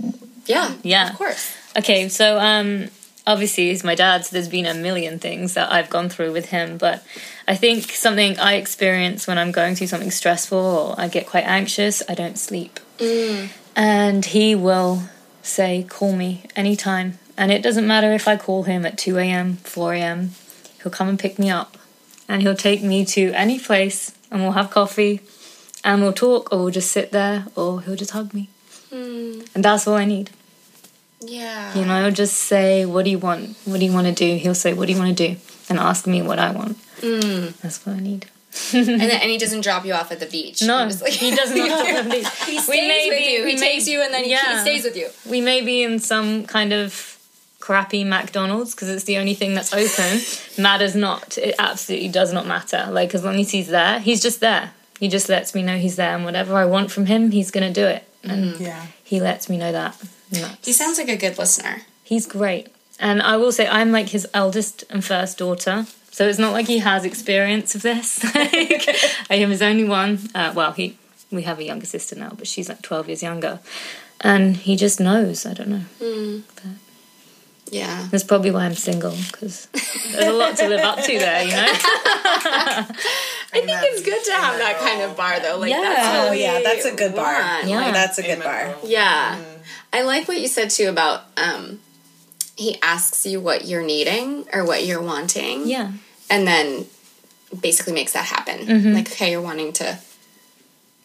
[0.48, 1.12] Yeah, Yeah.
[1.12, 1.52] of course.
[1.78, 2.90] Okay, so um
[3.26, 6.48] obviously he's my dad, so there's been a million things that I've gone through with
[6.48, 7.04] him, but
[7.48, 11.46] I think something I experience when I'm going through something stressful or I get quite
[11.46, 12.80] anxious, I don't sleep.
[12.98, 13.50] Mm.
[13.76, 15.04] And he will
[15.42, 17.20] say, Call me anytime.
[17.38, 20.32] And it doesn't matter if I call him at 2 a.m., 4 a.m.,
[20.84, 21.78] he'll come and pick me up.
[22.28, 25.22] And he'll take me to any place and we'll have coffee
[25.84, 28.50] and we'll talk or we'll just sit there or he'll just hug me.
[28.92, 29.48] Mm.
[29.56, 30.32] And that's all I need.
[31.22, 31.74] Yeah.
[31.78, 33.56] You know, just say, "What do you want?
[33.66, 35.36] What do you want to do?" He'll say, "What do you want to do?"
[35.70, 36.78] and ask me what I want.
[37.02, 37.56] Mm.
[37.62, 38.26] That's what I need.
[38.74, 40.62] and then and he doesn't drop you off at the beach.
[40.64, 41.86] No, He just, like- he does not.
[42.48, 43.46] He stays may with be- you.
[43.46, 44.56] He may- takes you, and then yeah.
[44.56, 45.10] he stays with you.
[45.30, 47.18] we may be in some kind of
[47.60, 50.22] crappy McDonald's because it's the only thing that's open.
[50.62, 51.38] Matters not.
[51.38, 52.88] It absolutely does not matter.
[52.90, 54.72] Like as long as he's there, he's just there.
[55.00, 57.72] He just lets me know he's there, and whatever I want from him, he's gonna
[57.72, 58.04] do it.
[58.24, 58.60] And mm.
[58.62, 58.86] Yeah.
[59.04, 59.96] he lets me know that.
[60.32, 61.82] And that's- He sounds like a good listener.
[62.04, 62.68] He's great.
[63.00, 65.86] And I will say, I'm like his eldest and first daughter.
[66.12, 68.24] So it's not like he has experience of this.
[68.36, 68.90] like,
[69.30, 70.20] I am his only one.
[70.36, 70.98] Uh, well, he
[71.32, 73.60] we have a younger sister now, but she's like 12 years younger.
[74.22, 75.46] And he just knows.
[75.46, 76.42] I don't know.
[77.72, 78.08] Yeah.
[78.10, 79.68] That's probably why I'm single, because
[80.12, 81.68] there's a lot to live up to there, you know?
[81.72, 82.84] I
[83.54, 85.58] think it's good to have that kind of bar though.
[85.60, 85.82] Like Yeah.
[85.82, 87.40] that's Oh yeah, that's a good bar.
[87.64, 87.78] Yeah.
[87.82, 88.66] Like, That's a good Amen, bar.
[88.74, 88.80] girl.
[88.90, 89.38] yeah.
[89.92, 91.80] I like what you said too about um
[92.56, 95.66] he asks you what you're needing or what you're wanting.
[95.66, 95.94] Yeah.
[96.30, 96.86] And then
[97.62, 98.68] basically makes that happen.
[98.68, 98.94] Mm-hmm.
[98.94, 99.98] Like, okay, you're wanting to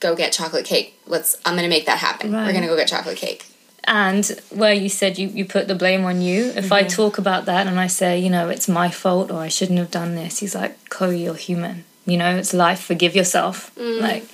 [0.01, 0.99] go get chocolate cake.
[1.07, 2.33] Let's I'm gonna make that happen.
[2.33, 3.47] We're gonna go get chocolate cake.
[3.87, 6.89] and where you said you, you put the blame on you, if I mm-hmm.
[6.89, 9.91] talk about that and I say, you know, it's my fault or I shouldn't have
[9.91, 11.85] done this, he's like, Chloe, you're human.
[12.07, 13.75] You know, it's life, forgive yourself.
[13.77, 14.01] Mm.
[14.01, 14.25] Like,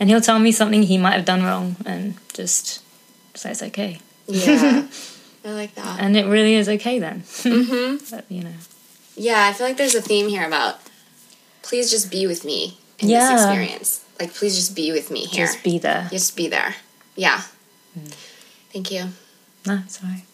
[0.00, 2.81] and he'll tell me something he might have done wrong and just
[3.34, 3.98] say it's okay.
[4.26, 4.86] Yeah.
[5.44, 6.00] I like that.
[6.00, 7.22] And it really is okay then.
[7.22, 8.04] Mm-hmm.
[8.14, 8.52] but, you know.
[9.16, 10.78] Yeah, I feel like there's a theme here about
[11.62, 13.32] please just be with me in Yeah.
[13.32, 14.04] this experience.
[14.20, 15.46] Like, please just be with me here.
[15.46, 16.08] Just be there.
[16.10, 16.76] Just be there.
[17.16, 17.42] Yeah.
[18.72, 19.06] Thank you.
[19.66, 20.24] No, sorry.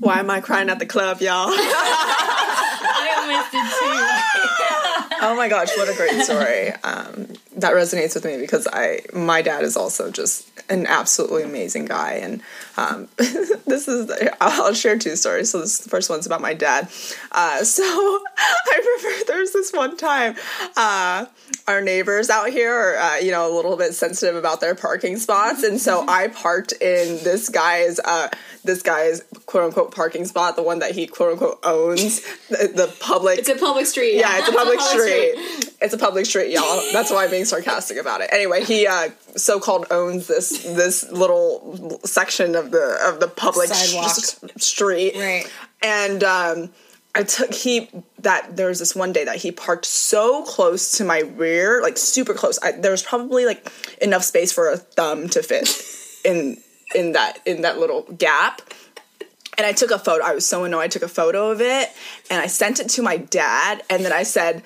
[0.00, 1.48] Why am I crying at the club, y'all?
[1.50, 5.18] I almost did too.
[5.22, 6.70] oh my gosh, what a great story.
[6.84, 11.86] Um, that resonates with me because I, my dad is also just an absolutely amazing
[11.86, 12.42] guy, and
[12.76, 14.10] um, this is.
[14.40, 15.50] I'll share two stories.
[15.50, 16.88] So this the first one's about my dad.
[17.32, 17.82] Uh, so
[18.38, 20.36] I remember there's this one time.
[20.76, 21.26] Uh,
[21.66, 25.16] our neighbors out here are, uh, you know, a little bit sensitive about their parking
[25.18, 28.28] spots, and so I parked in this guy's, uh,
[28.64, 32.94] this guy's quote unquote parking spot, the one that he quote unquote owns, the, the
[33.00, 33.38] public.
[33.38, 34.16] It's a public street.
[34.16, 35.74] Yeah, it's a public street.
[35.80, 36.82] It's a public street, y'all.
[36.92, 38.30] That's why I'm being sarcastic about it.
[38.32, 44.06] Anyway, he uh, so-called owns this this little section of the of the public Sidewalk.
[44.06, 45.50] s- street, Right.
[45.82, 46.70] And um,
[47.14, 47.88] I took he
[48.20, 51.96] that there was this one day that he parked so close to my rear, like
[51.98, 52.58] super close.
[52.62, 55.68] I, there was probably like enough space for a thumb to fit
[56.24, 56.58] in
[56.94, 58.62] in that in that little gap
[59.58, 60.24] and I took a photo.
[60.24, 60.82] I was so annoyed.
[60.84, 61.88] I took a photo of it
[62.30, 63.82] and I sent it to my dad.
[63.90, 64.62] And then I said,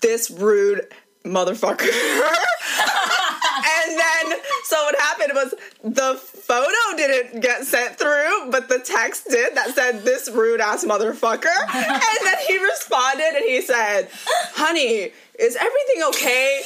[0.00, 0.82] "This rude
[1.24, 1.86] motherfucker."
[3.46, 9.28] and then so what happened was the photo didn't get sent through, but the text
[9.28, 14.08] did that said, "This rude ass motherfucker." and then he responded and he said,
[14.54, 16.62] "Honey." Is everything okay?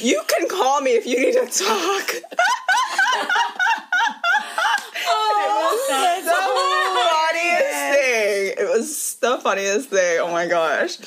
[0.00, 2.10] You can call me if you need to talk.
[5.06, 6.30] Oh, the
[7.04, 8.54] funniest thing.
[8.58, 8.70] It
[9.20, 10.18] the funniest thing.
[10.20, 10.98] Oh my gosh.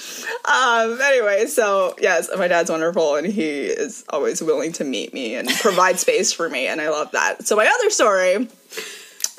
[0.45, 5.35] Um, anyway, so yes, my dad's wonderful and he is always willing to meet me
[5.35, 7.47] and provide space for me, and I love that.
[7.47, 8.49] So my other story.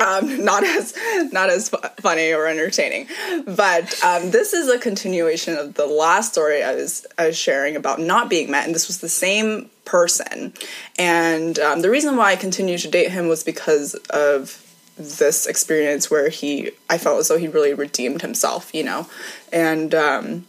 [0.00, 0.94] Um, not as
[1.32, 3.08] not as fu- funny or entertaining,
[3.46, 7.74] but um, this is a continuation of the last story I was I was sharing
[7.74, 10.52] about not being met, and this was the same person.
[11.00, 14.64] And um, the reason why I continued to date him was because of
[14.98, 19.06] this experience where he I felt as though he really redeemed himself, you know,
[19.52, 20.46] and um,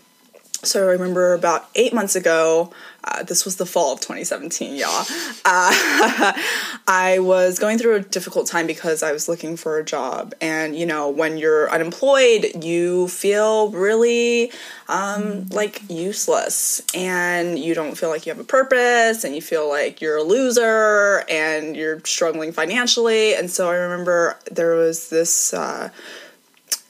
[0.64, 2.72] so I remember about eight months ago.
[3.02, 5.06] Uh, this was the fall of 2017, y'all.
[5.46, 6.34] Uh,
[6.88, 10.76] I was going through a difficult time because I was looking for a job, and
[10.76, 14.52] you know, when you're unemployed, you feel really
[14.90, 19.70] um, like useless, and you don't feel like you have a purpose, and you feel
[19.70, 23.34] like you're a loser, and you're struggling financially.
[23.34, 25.90] And so I remember there was this uh,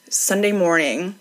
[0.10, 1.16] Sunday morning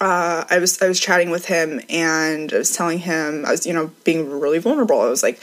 [0.00, 3.66] uh, I was I was chatting with him and I was telling him I was
[3.66, 5.00] you know being really vulnerable.
[5.00, 5.42] I was like,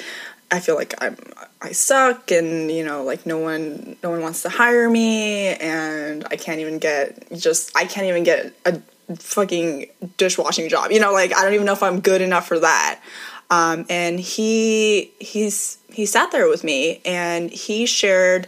[0.51, 1.17] I feel like I'm
[1.61, 6.25] I suck and you know like no one no one wants to hire me and
[6.31, 8.79] I can't even get just I can't even get a
[9.17, 9.87] fucking
[10.17, 10.91] dishwashing job.
[10.91, 13.01] You know like I don't even know if I'm good enough for that.
[13.49, 18.47] Um, and he he's he sat there with me and he shared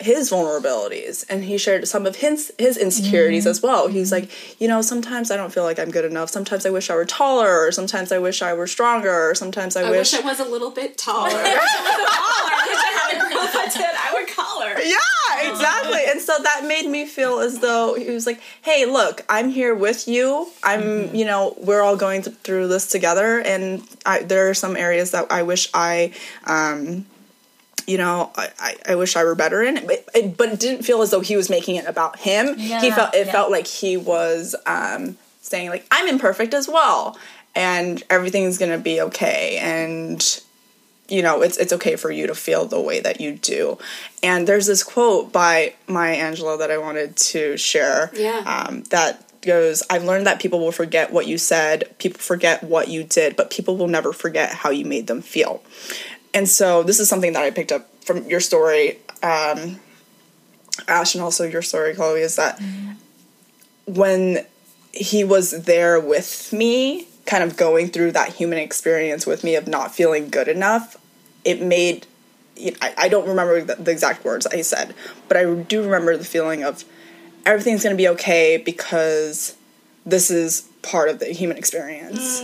[0.00, 3.88] his vulnerabilities and he shared some of his his insecurities as well.
[3.88, 4.30] He's like,
[4.60, 6.28] you know, sometimes I don't feel like I'm good enough.
[6.28, 9.76] Sometimes I wish I were taller, or sometimes I wish I were stronger, or sometimes
[9.76, 11.30] I, I wish, wish I was a little bit taller.
[11.32, 12.52] I wish taller.
[12.52, 13.82] I wish I had a girl I did.
[13.82, 14.46] I would call.
[14.84, 16.00] Yeah, exactly.
[16.08, 19.74] And so that made me feel as though he was like, "Hey, look, I'm here
[19.74, 20.48] with you.
[20.62, 24.76] I'm, you know, we're all going th- through this together, and I, there are some
[24.76, 26.12] areas that I wish I."
[26.44, 27.06] Um,
[27.86, 30.82] you know, I, I, wish I were better in it, but it, but it didn't
[30.82, 32.56] feel as though he was making it about him.
[32.58, 33.32] he felt it yeah.
[33.32, 37.16] felt like he was um, saying like I'm imperfect as well,
[37.54, 40.42] and everything's gonna be okay, and
[41.08, 43.78] you know it's it's okay for you to feel the way that you do.
[44.22, 48.10] And there's this quote by Maya Angelou that I wanted to share.
[48.14, 48.66] Yeah.
[48.68, 52.88] Um, that goes, I've learned that people will forget what you said, people forget what
[52.88, 55.62] you did, but people will never forget how you made them feel.
[56.36, 59.80] And so this is something that I picked up from your story, um,
[60.86, 62.60] Ash, and also your story, Chloe, is that
[63.86, 64.44] when
[64.92, 69.66] he was there with me, kind of going through that human experience with me of
[69.66, 70.98] not feeling good enough,
[71.42, 72.06] it made
[72.54, 74.94] you know, I, I don't remember the, the exact words I said,
[75.28, 76.84] but I do remember the feeling of
[77.46, 79.56] everything's going to be okay because
[80.04, 82.42] this is part of the human experience.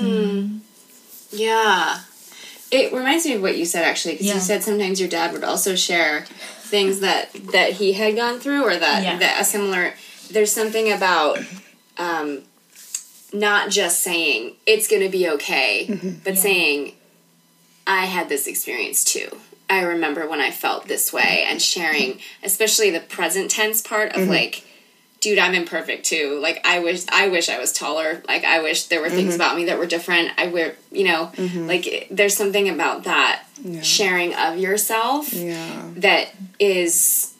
[1.30, 2.00] Yeah.
[2.72, 4.34] It reminds me of what you said actually because Yeah.
[4.34, 6.22] you said sometimes your dad would also share
[6.72, 9.18] things that that he had gone through or that Yeah.
[9.18, 9.94] that a similar
[10.30, 11.38] there's something about
[11.98, 12.42] um
[13.32, 15.86] not just saying it's going to be okay
[16.24, 16.40] but Yeah.
[16.40, 16.94] saying
[17.86, 19.28] i had this experience too
[19.70, 24.28] i remember when i felt this way and sharing especially the present tense part of
[24.28, 24.64] like
[25.22, 28.84] dude i'm imperfect too like i wish i wish i was taller like i wish
[28.86, 29.40] there were things mm-hmm.
[29.40, 31.66] about me that were different i wear you know mm-hmm.
[31.66, 33.44] like there's something about that
[33.82, 35.88] sharing of yourself Yeah.
[35.96, 37.32] that is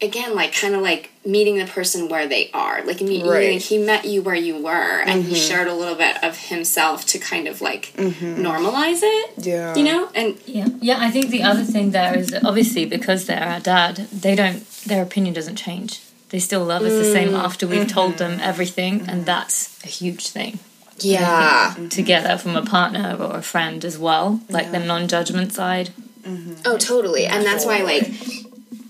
[0.00, 3.54] again like kind of like meeting the person where they are like me, Right.
[3.54, 5.48] like he met you where you were and he mm-hmm.
[5.48, 9.74] shared a little bit of himself to kind of like normalize it Yeah.
[9.74, 10.98] you know and Yeah, yeah.
[11.00, 14.62] I think the other thing there is obviously because they're our dad, they don't.
[14.86, 16.00] Their opinion doesn't change.
[16.30, 18.36] They still love us the same mm, after we've told mm-hmm.
[18.36, 20.58] them everything, and that's a huge thing.
[20.98, 25.52] yeah To get that from a partner or a friend as well, like the non-judgment
[25.52, 25.90] side.
[26.22, 26.54] Mm-hmm.
[26.66, 27.24] Oh, totally.
[27.26, 28.04] And that's why, like,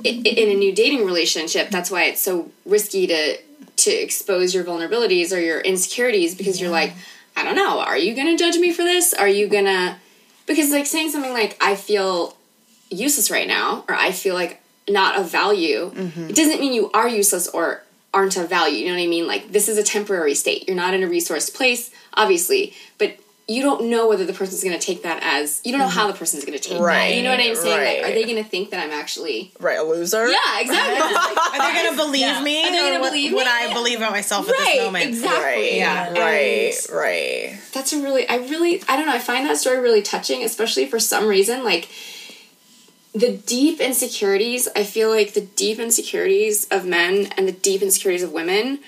[0.04, 3.38] i- i- in a new dating relationship, that's why it's so risky to
[3.76, 6.92] to expose your vulnerabilities or your insecurities because you're like,
[7.36, 9.14] I don't know, are you gonna judge me for this?
[9.14, 9.98] Are you gonna?
[10.46, 12.36] Because like saying something like, I feel
[12.90, 14.60] useless right now, or I feel like
[14.90, 16.30] not of value, mm-hmm.
[16.30, 17.82] it doesn't mean you are useless or
[18.14, 18.78] aren't of value.
[18.78, 19.26] You know what I mean?
[19.26, 20.66] Like this is a temporary state.
[20.66, 23.18] You're not in a resourced place, obviously, but
[23.50, 26.02] you don't know whether the person's going to take that as you don't know how
[26.02, 26.12] mm-hmm.
[26.12, 27.14] the person's going to take that.
[27.14, 28.02] You know what I'm saying?
[28.02, 29.52] Like, are they going to think that I'm actually?
[29.58, 30.28] Right, a loser.
[30.28, 30.98] Yeah, exactly.
[31.18, 32.42] Like, Are they gonna believe Yeah.
[32.42, 32.62] me?
[32.62, 33.50] Are they gonna or what, believe what me?
[33.50, 35.04] I believe about myself at this moment?
[35.06, 35.42] exactly.
[35.42, 35.72] Right.
[35.74, 36.12] Yeah.
[36.12, 36.74] Right.
[36.74, 37.58] And Right.
[37.72, 39.14] that's a really, I really, I don't know.
[39.14, 41.88] I find that story really touching, especially for some reason, like.
[43.18, 48.22] The deep insecurities, I feel like the deep insecurities of men and the deep insecurities
[48.22, 48.78] of women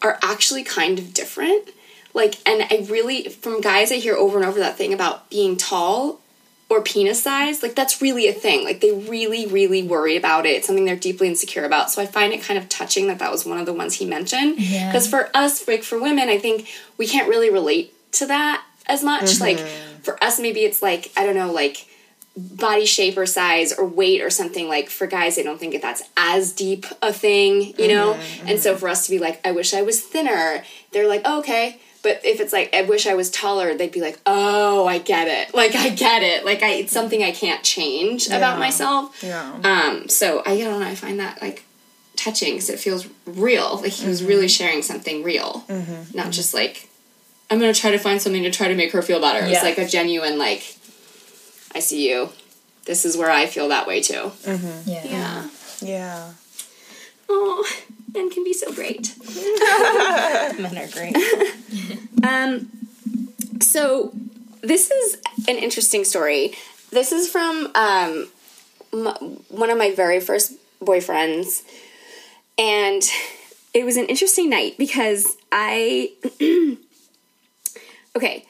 [0.00, 1.70] are actually kind of different.
[2.14, 5.56] Like, and I really, from guys, I hear over and over that thing about being
[5.56, 6.20] tall
[6.68, 7.64] or penis size.
[7.64, 8.64] Like, that's really a thing.
[8.64, 10.50] Like, they really, really worry about it.
[10.50, 11.90] It's something they're deeply insecure about.
[11.90, 14.06] So I find it kind of touching that that was one of the ones he
[14.06, 14.60] mentioned.
[14.60, 14.86] Yeah.
[14.86, 19.02] Because for us, like for women, I think we can't really relate to that as
[19.02, 19.40] much.
[19.40, 20.02] Like, mm-hmm.
[20.02, 21.88] for us, maybe it's like, I don't know, like,
[22.36, 25.82] body shape or size or weight or something like for guys i don't think that
[25.82, 28.14] that's as deep a thing you know?
[28.14, 28.80] Mm-hmm, and so mm-hmm.
[28.80, 30.62] for us to be like i wish i was thinner
[30.92, 31.80] they're like oh, okay.
[32.02, 35.28] But if it's like i wish i was taller they'd be like oh i get
[35.28, 35.54] it.
[35.60, 36.44] Like i get it.
[36.44, 39.22] Like i it's something i can't change about myself.
[39.22, 39.60] Yeah.
[39.64, 41.64] um so i don't know i find that like
[42.16, 43.80] touching because it feels real.
[43.82, 44.48] Like he was really mm-hmm.
[44.48, 45.64] sharing something real.
[46.14, 46.88] Not just like
[47.50, 49.40] i'm gonna try to find something to try to make her feel better.
[49.40, 49.62] It was Yeah.
[49.62, 50.76] like a genuine like
[51.74, 52.30] I see you.
[52.84, 54.32] This is where I feel that way too.
[54.46, 55.04] Yeah.
[55.04, 55.48] Yeah.
[55.82, 56.32] Yeah.
[57.28, 57.64] Oh,
[58.12, 59.14] men can be so great.
[60.58, 61.16] Men are great.
[62.22, 62.68] Um,
[63.62, 64.12] so
[64.60, 65.16] this is
[65.48, 66.52] an interesting story.
[66.90, 68.28] This is from um,
[68.92, 70.52] m- one of my very first
[70.84, 71.62] boyfriends,
[72.58, 73.02] and
[73.72, 76.12] it was an interesting night because I.
[78.16, 78.44] okay,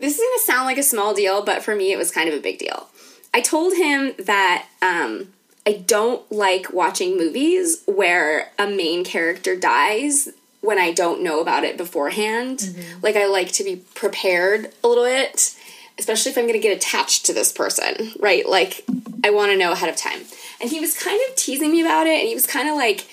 [0.00, 2.34] this is gonna sound like a small deal, but for me, it was kind of
[2.34, 2.88] a big deal.
[3.32, 5.28] I told him that um,
[5.66, 10.30] I don't like watching movies where a main character dies
[10.62, 12.74] when I don't know about it beforehand.
[13.02, 15.54] Like, I like to be prepared a little bit,
[15.98, 18.46] especially if I'm gonna get attached to this person, right?
[18.48, 18.84] Like,
[19.22, 20.20] I wanna know ahead of time.
[20.60, 23.06] And he was kind of teasing me about it, and he was kind of like,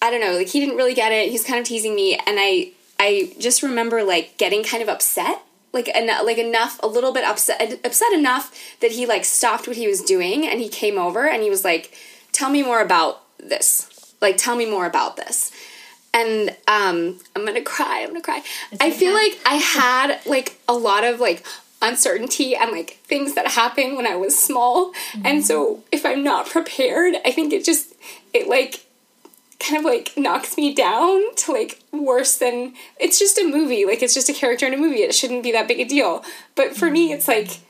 [0.00, 1.26] I don't know, like he didn't really get it.
[1.26, 4.88] He was kind of teasing me, and I I just remember like getting kind of
[4.88, 5.42] upset,
[5.72, 9.76] like enough, like enough, a little bit upset, upset enough that he like stopped what
[9.76, 11.96] he was doing and he came over and he was like,
[12.32, 14.14] "Tell me more about this.
[14.20, 15.50] Like, tell me more about this."
[16.14, 18.00] And um, I'm gonna cry.
[18.02, 18.42] I'm gonna cry.
[18.80, 21.44] I feel like I had like a lot of like
[21.80, 24.92] uncertainty and like things that happened when I was small,
[25.24, 27.94] and so if I'm not prepared, I think it just
[28.34, 28.84] it like
[29.62, 34.02] kind of like knocks me down to like worse than it's just a movie like
[34.02, 36.24] it's just a character in a movie it shouldn't be that big a deal.
[36.54, 37.48] But for me it's mm-hmm.
[37.48, 37.60] like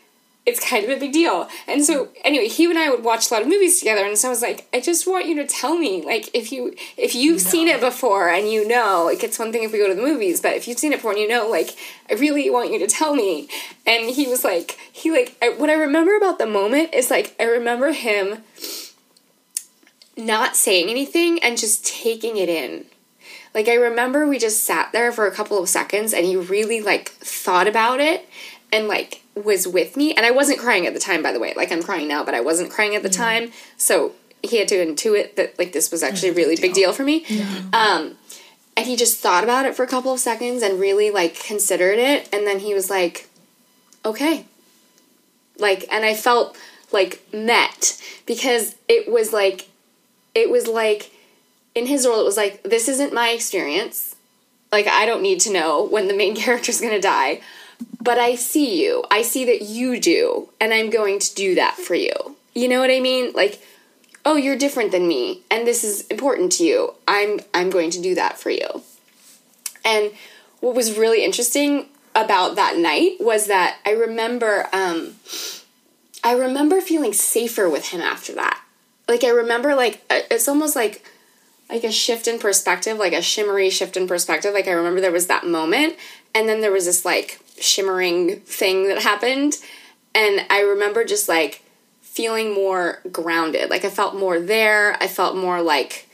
[0.45, 1.49] it's kind of a big deal.
[1.69, 4.29] And so anyway he and i would watch a lot of movies together and so
[4.29, 7.41] i was like i just want you to tell me like if you if you've
[7.41, 10.03] seen it before and you know like it's one thing if we go to the
[10.03, 11.77] movies but if you've seen it before and you know like
[12.11, 13.49] i really want you to tell me.
[13.87, 17.35] And he was like he like I, what i remember about the moment is like
[17.39, 18.43] i remember him
[20.17, 22.85] not saying anything and just taking it in.
[23.55, 26.81] Like I remember we just sat there for a couple of seconds and he really
[26.81, 28.29] like thought about it
[28.73, 31.53] and like was with me and I wasn't crying at the time by the way.
[31.57, 33.53] Like I'm crying now but I wasn't crying at the time.
[33.77, 37.05] So he had to intuit that like this was actually a really big deal for
[37.05, 37.25] me.
[37.73, 38.17] Um
[38.77, 41.99] and he just thought about it for a couple of seconds and really like considered
[41.99, 43.29] it and then he was like
[44.05, 44.47] okay
[45.59, 46.57] Like, and I felt
[46.91, 49.69] like met because it was like,
[50.35, 51.11] it was like,
[51.75, 54.17] in his role, it was like, this isn't my experience.
[54.71, 57.41] Like, I don't need to know when the main character's gonna die,
[58.01, 59.05] but I see you.
[59.11, 62.37] I see that you do, and I'm going to do that for you.
[62.55, 63.33] You know what I mean?
[63.33, 63.63] Like,
[64.25, 66.95] oh, you're different than me, and this is important to you.
[67.09, 68.83] I'm I'm going to do that for you.
[69.85, 70.13] And
[70.61, 75.15] what was really interesting about that night was that I remember um,
[76.23, 78.63] I remember feeling safer with him after that.
[79.09, 81.05] Like I remember like it's almost like
[81.69, 84.53] like a shift in perspective, like a shimmery shift in perspective.
[84.53, 85.97] Like I remember there was that moment
[86.35, 89.55] and then there was this like shimmering thing that happened
[90.15, 91.63] and I remember just like
[92.01, 93.71] feeling more grounded.
[93.71, 94.97] Like I felt more there.
[95.01, 96.09] I felt more like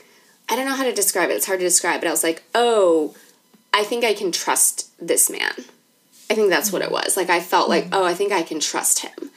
[0.47, 1.33] I don't know how to describe it.
[1.33, 3.13] It's hard to describe, but I was like, "Oh,
[3.73, 5.53] I think I can trust this man."
[6.29, 7.17] I think that's what it was.
[7.17, 9.31] Like I felt like, "Oh, I think I can trust him."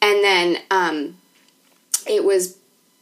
[0.00, 1.16] And then um
[2.06, 2.56] it was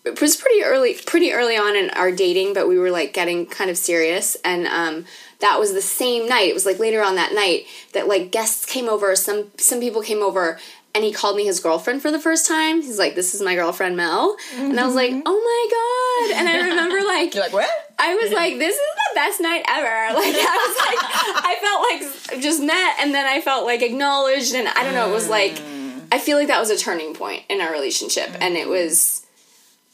[0.04, 3.46] it was pretty early pretty early on in our dating, but we were like getting
[3.46, 5.04] kind of serious and um
[5.40, 6.48] that was the same night.
[6.48, 10.02] It was like later on that night that like guests came over, some some people
[10.02, 10.58] came over
[10.94, 12.82] and he called me his girlfriend for the first time.
[12.82, 16.48] He's like, "This is my girlfriend Mel," and I was like, "Oh my god!" And
[16.48, 17.70] I remember like, You're like, what?
[17.98, 22.32] I was like, "This is the best night ever!" Like I was like, I felt
[22.32, 25.08] like just met, and then I felt like acknowledged, and I don't know.
[25.08, 25.60] It was like,
[26.12, 29.21] I feel like that was a turning point in our relationship, and it was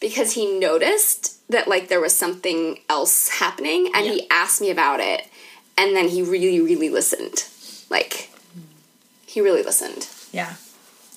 [0.00, 5.00] because he noticed that like there was something else happening, and he asked me about
[5.00, 5.26] it,
[5.76, 7.44] and then he really, really listened.
[7.90, 8.30] Like,
[9.26, 10.08] he really listened.
[10.32, 10.54] Yeah.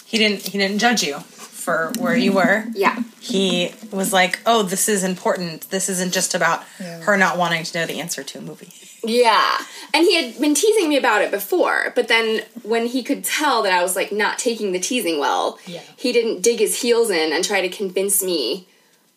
[0.05, 2.65] He didn't he didn't judge you for where you were.
[2.73, 3.03] Yeah.
[3.19, 5.69] He was like, "Oh, this is important.
[5.69, 8.73] This isn't just about her not wanting to know the answer to a movie."
[9.03, 9.57] Yeah.
[9.93, 13.63] And he had been teasing me about it before, but then when he could tell
[13.63, 15.81] that I was like not taking the teasing well, Yeah.
[15.97, 18.67] he didn't dig his heels in and try to convince me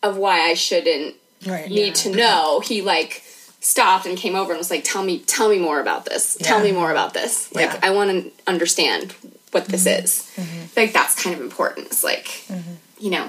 [0.05, 1.69] of why I shouldn't Right.
[1.69, 2.59] need to know.
[2.61, 3.23] He like
[3.59, 6.37] stopped and came over and was like, "Tell me, tell me more about this.
[6.41, 7.53] Tell me more about this.
[7.53, 7.79] Like Yeah.
[7.83, 9.13] I want to understand
[9.51, 10.05] what this mm-hmm.
[10.05, 10.65] is." Mm-hmm.
[10.75, 11.87] Like that's kind of important.
[11.87, 12.73] It's like, mm-hmm.
[12.99, 13.27] you know,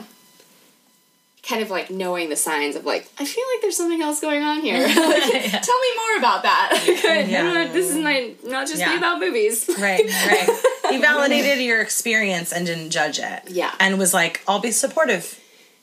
[1.43, 4.43] kind of like knowing the signs of like, I feel like there's something else going
[4.43, 4.79] on here.
[4.87, 6.85] Like, Tell me more about that.
[7.29, 7.71] Yeah.
[7.73, 8.91] this is my not just Yeah.
[8.93, 9.69] be about movies.
[9.79, 10.49] Right, right.
[10.91, 13.43] he validated your experience and didn't judge it.
[13.49, 13.73] Yeah.
[13.81, 15.41] And was like, "I'll be supportive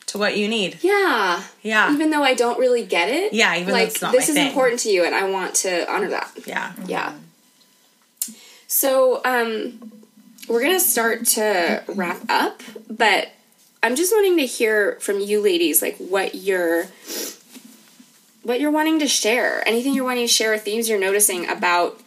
[0.07, 1.43] to what you need." Yeah.
[1.61, 1.93] Yeah.
[1.93, 3.33] Even though I don't really get it.
[3.33, 4.47] Yeah, even though like it's not this is thing.
[4.47, 6.31] important to you and I want to honor that.
[6.45, 6.73] Yeah.
[6.85, 7.13] Yeah.
[8.67, 9.91] So, um,
[10.47, 13.29] we're gonna start to wrap up, but
[13.81, 16.85] I'm just wanting to hear from you ladies, like what you're,
[18.41, 19.65] what you're wanting to share.
[19.67, 21.99] Anything you're wanting to share, themes you're noticing about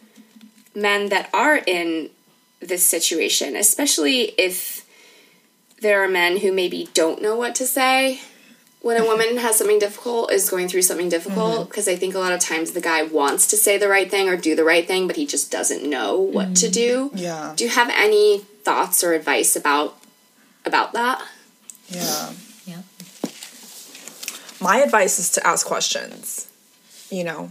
[0.75, 2.09] men that are in
[2.59, 4.76] this situation, especially if
[5.81, 8.19] there are men who maybe don't know what to say
[8.81, 12.19] when a woman has something difficult is going through something difficult because i think a
[12.19, 14.87] lot of times the guy wants to say the right thing or do the right
[14.87, 17.53] thing but he just doesn't know what to do Yeah.
[17.55, 19.97] do you have any thoughts or advice about
[20.65, 21.21] about that
[21.89, 22.31] Yeah.
[22.65, 22.81] Yeah.
[24.59, 26.47] My advice is to ask questions.
[27.09, 27.49] You know,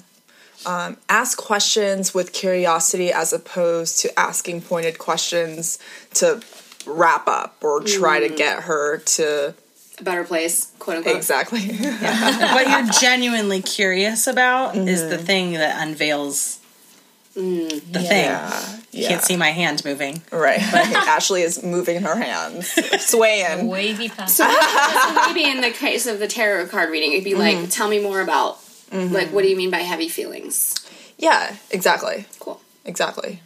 [0.67, 5.79] um, ask questions with curiosity as opposed to asking pointed questions
[6.15, 6.43] to
[6.87, 9.55] wrap up or try to get her to
[9.99, 11.61] a better place quote unquote exactly.
[11.69, 15.11] what you're genuinely curious about is Mm-hmm.
[15.11, 16.61] the thing that unveils
[17.37, 18.25] Mm, the thing.
[18.25, 18.77] yeah.
[18.93, 19.09] You yeah.
[19.09, 20.23] can't see my hand moving.
[20.33, 20.59] Right.
[20.63, 22.73] Ashley is moving her hands,
[23.05, 23.67] swaying.
[23.67, 24.37] Wavy pass.
[24.37, 24.47] so
[25.27, 28.23] maybe in the case of the tarot card reading it'd be like tell me more
[28.23, 28.59] about
[28.91, 30.75] like what do you mean by heavy feelings
[31.19, 32.25] Yeah, exactly.
[32.41, 33.43] cool Exactly.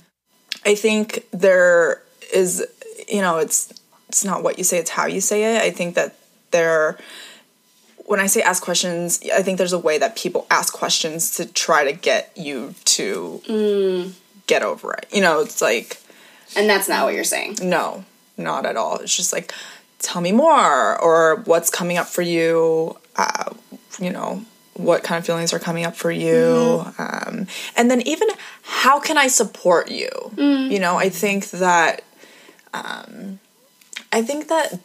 [0.64, 2.64] I think there is,
[3.10, 3.72] you know, it's
[4.08, 5.62] it's not what you say, it's how you say it.
[5.62, 6.16] I think that
[6.50, 6.98] there
[8.06, 11.46] when I say ask questions, I think there's a way that people ask questions to
[11.46, 14.12] try to get you to
[14.46, 15.06] get over it.
[15.12, 16.00] You know, it's like
[16.56, 17.58] and that's not what you're saying.
[17.62, 18.04] No,
[18.36, 18.98] not at all.
[18.98, 19.54] It's just like
[20.00, 23.52] tell me more or what's coming up for you, uh,
[24.00, 24.44] you know,
[24.74, 26.84] what kind of feelings are coming up for you?
[26.98, 27.46] Um,
[27.76, 28.28] and then even
[28.62, 30.08] how can i support you?
[30.70, 32.02] You know i think that
[32.74, 33.38] um,
[34.12, 34.78] i think that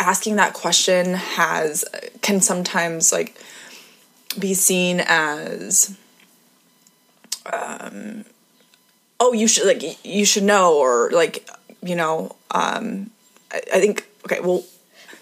[0.00, 1.84] asking that question has
[2.20, 3.36] can sometimes like
[4.38, 5.96] be seen as
[7.52, 8.24] um,
[9.20, 11.48] oh you should like you should know or like
[11.82, 13.10] you know um,
[13.52, 14.64] I, I think okay well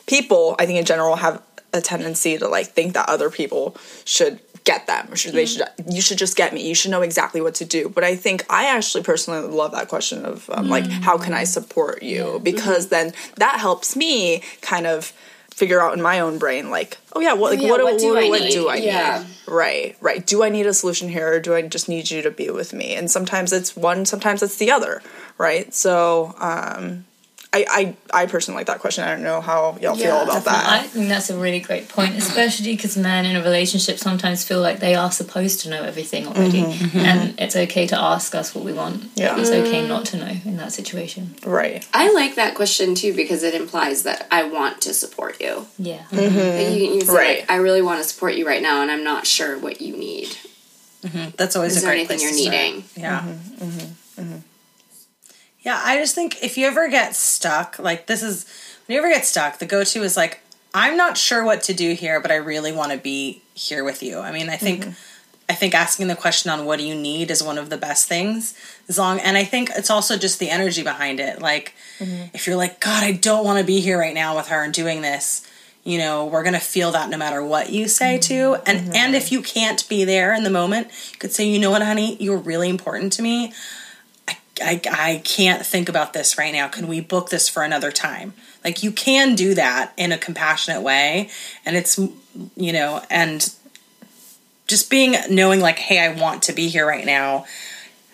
[0.06, 1.42] people i think in general have
[1.72, 5.62] a tendency to like think that other people should get them or should they should
[5.90, 6.66] you should just get me.
[6.68, 7.88] You should know exactly what to do.
[7.88, 11.44] But i think i actually personally love that question of um, like how can i
[11.44, 12.40] support you?
[12.42, 15.12] Because then that helps me kind of
[15.52, 18.16] figure out in my own brain like oh yeah what like yeah, what, what do
[18.16, 18.52] I what need?
[18.52, 19.18] do i Yeah.
[19.18, 20.26] need right right.
[20.26, 22.72] Do i need a solution here or do i just need you to be with
[22.72, 22.94] me?
[22.94, 25.02] And sometimes it's one sometimes it's the other
[25.38, 25.72] right?
[25.74, 27.04] So um
[27.54, 29.04] I, I, I personally like that question.
[29.04, 30.66] I don't know how y'all feel about I that.
[30.68, 34.60] I think that's a really great point, especially because men in a relationship sometimes feel
[34.62, 36.98] like they are supposed to know everything already, mm-hmm, mm-hmm.
[37.00, 39.04] and it's okay to ask us what we want.
[39.16, 39.38] Yeah.
[39.38, 41.34] it's okay not to know in that situation.
[41.44, 41.86] Right.
[41.92, 45.66] I like that question too because it implies that I want to support you.
[45.78, 46.36] Yeah, mm-hmm.
[46.38, 47.40] Like, you, you say, Right.
[47.40, 49.94] like, I really want to support you right now, and I'm not sure what you
[49.96, 50.36] need.
[51.36, 52.56] That's always Is a there great anything place you're to start.
[52.56, 52.84] needing?
[52.96, 54.42] Yeah.
[55.62, 58.46] Yeah, I just think if you ever get stuck, like this is
[58.86, 60.40] when you ever get stuck, the go to is like,
[60.74, 64.02] I'm not sure what to do here, but I really want to be here with
[64.02, 64.18] you.
[64.18, 64.92] I mean, I think mm-hmm.
[65.48, 68.08] I think asking the question on what do you need is one of the best
[68.08, 68.54] things.
[68.88, 71.40] As long and I think it's also just the energy behind it.
[71.40, 72.34] Like mm-hmm.
[72.34, 74.72] if you're like, God, I don't want to be here right now with her and
[74.72, 75.46] doing this,
[75.84, 78.34] you know, we're gonna feel that no matter what you say to.
[78.34, 78.62] Mm-hmm.
[78.66, 81.70] And and if you can't be there in the moment, you could say, you know
[81.70, 83.52] what, honey, you're really important to me.
[84.60, 86.68] I, I can't think about this right now.
[86.68, 88.34] Can we book this for another time?
[88.64, 91.30] Like you can do that in a compassionate way,
[91.64, 93.52] and it's you know, and
[94.66, 97.46] just being knowing like, hey, I want to be here right now.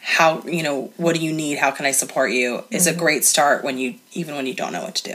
[0.01, 1.59] How you know what do you need?
[1.59, 2.64] How can I support you?
[2.70, 3.01] Is a mm-hmm.
[3.01, 5.14] great start when you even when you don't know what to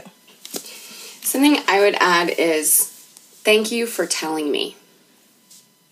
[1.22, 2.84] Something I would add is
[3.42, 4.76] thank you for telling me.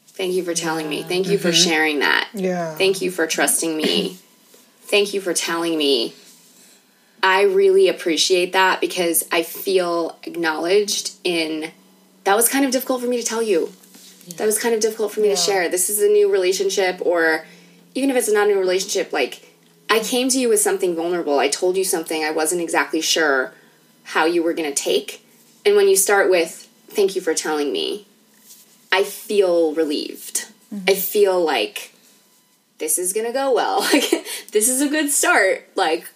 [0.08, 1.02] Thank you for telling me.
[1.02, 1.68] Thank you for mm-hmm.
[1.68, 2.28] sharing that.
[2.34, 2.76] Yeah.
[2.76, 4.18] Thank you for trusting me.
[4.82, 6.14] Thank you for telling me.
[7.22, 11.70] I really appreciate that because I feel acknowledged in
[12.24, 13.72] that was kind of difficult for me to tell you.
[14.36, 15.68] That was kind of difficult for me to share.
[15.68, 17.44] This is a new relationship or
[17.94, 19.48] even if it's not a new relationship like
[19.90, 21.38] I came to you with something vulnerable.
[21.38, 23.52] I told you something I wasn't exactly sure
[24.04, 25.24] how you were going to take.
[25.64, 28.06] And when you start with thank you for telling me,
[28.90, 30.46] I feel relieved.
[30.72, 30.90] Mm-hmm.
[30.90, 31.94] I feel like
[32.78, 33.82] this is gonna go well.
[34.52, 35.66] This is a good start.
[35.74, 36.08] Like,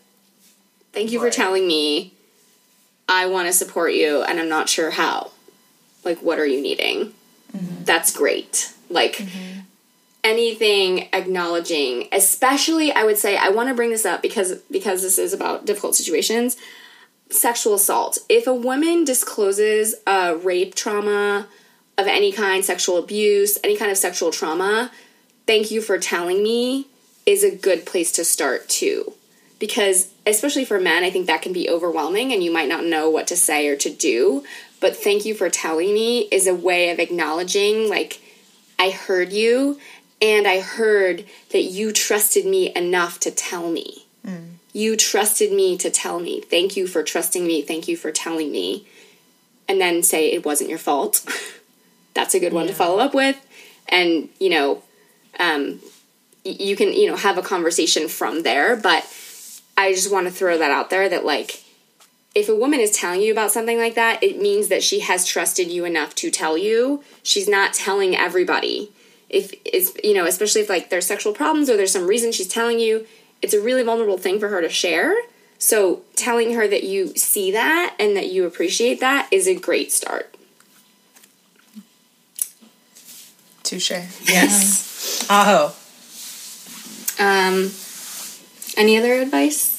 [0.93, 2.13] thank you for telling me.
[3.09, 5.31] I want to support you, and I'm not sure how.
[6.05, 7.15] Like, what are you needing?
[7.57, 7.85] Mm-hmm.
[7.85, 8.73] That's great.
[8.91, 9.61] Like, mm-hmm.
[10.25, 15.19] anything acknowledging, especially I would say I want to bring this up because because this
[15.19, 16.57] is about difficult situations.
[17.31, 18.19] Sexual assault.
[18.29, 21.49] If a woman discloses a rape trauma
[21.97, 24.91] of any kind, sexual abuse, any kind of sexual trauma,
[25.47, 26.87] thank you for telling me
[27.27, 29.13] is a good place to start too.
[29.59, 33.11] Because, especially for men, I think that can be overwhelming and you might not know
[33.11, 34.45] what to say or to do.
[34.81, 38.21] But thank you for telling me is a way of acknowledging, like,
[38.79, 39.81] I heard you
[40.21, 44.07] and I heard that you trusted me enough to tell me.
[44.73, 46.41] You trusted me to tell me.
[46.43, 47.63] Thank you for trusting me.
[47.63, 48.87] Thank you for telling me.
[49.69, 51.25] And then say it wasn't your fault.
[52.15, 53.41] That's a good one to follow up with.
[53.89, 54.83] And, you know,
[55.39, 55.81] um,
[56.47, 59.05] you can you know have a conversation from there but
[59.77, 61.63] i just want to throw that out there that like
[62.35, 65.27] if a woman is telling you about something like that it means that she has
[65.27, 68.91] trusted you enough to tell you she's not telling everybody
[69.29, 72.49] if is you know especially if like there's sexual problems or there's some reason she's
[72.49, 73.07] telling you
[73.43, 75.15] it's a really vulnerable thing for her to share
[75.59, 79.91] so telling her that you see that and that you appreciate that is a great
[79.91, 80.37] start
[83.67, 83.91] Touche.
[84.23, 85.27] Yes.
[85.29, 85.73] Aho.
[87.19, 87.71] Um
[88.77, 89.73] any other advice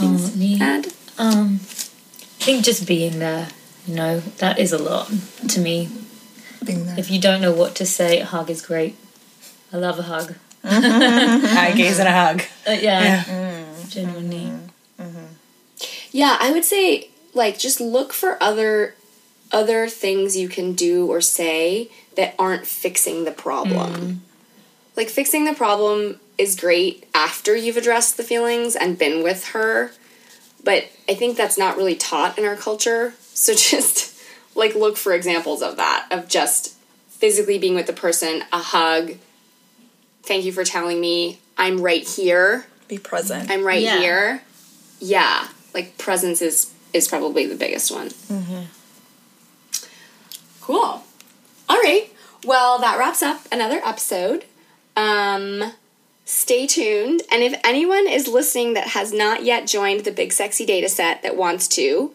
[0.00, 0.86] um, me, add
[1.18, 3.48] um, I think just being there.
[3.86, 5.10] You know, that is a lot
[5.48, 5.88] to me.
[6.64, 6.98] Being there.
[6.98, 8.96] If you don't know what to say, a hug is great.
[9.72, 10.34] I love a hug.
[10.64, 12.42] Eye gaze and a hug.
[12.66, 13.88] Uh, yeah, Mm-hmm.
[13.88, 14.52] genuinely.
[16.12, 18.94] Yeah, I would say like just look for other
[19.50, 24.22] other things you can do or say that aren't fixing the problem.
[24.96, 29.92] Like fixing the problem is great after you've addressed the feelings and been with her,
[30.64, 33.14] but I think that's not really taught in our culture.
[33.20, 34.18] So just
[34.54, 36.74] like look for examples of that of just
[37.08, 39.12] physically being with the person, a hug.
[40.24, 42.66] Thank you for telling me I'm right here.
[42.88, 43.50] Be present.
[43.50, 43.98] I'm right Yeah.
[43.98, 44.42] here.
[45.00, 48.10] Yeah, like presence is is probably the biggest one.
[50.60, 51.02] Cool.
[51.68, 52.10] All right.
[52.44, 54.44] Well, that wraps up another episode.
[54.96, 55.72] Um,
[56.32, 60.64] stay tuned, and if anyone is listening that has not yet joined the Big Sexy
[60.64, 62.12] Data Set that wants to,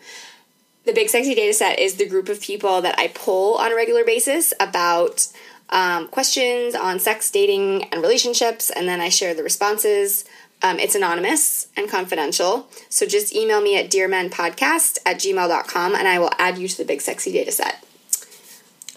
[0.86, 3.76] the Big Sexy Data Set is the group of people that I poll on a
[3.76, 5.28] regular basis about
[5.70, 10.26] um, questions on sex, dating, and relationships, and then I share the responses.
[10.64, 16.18] Um, it's anonymous and confidential, so just email me at dearmenpodcast at gmail.com and I
[16.18, 17.84] will add you to the Big Sexy Data Set.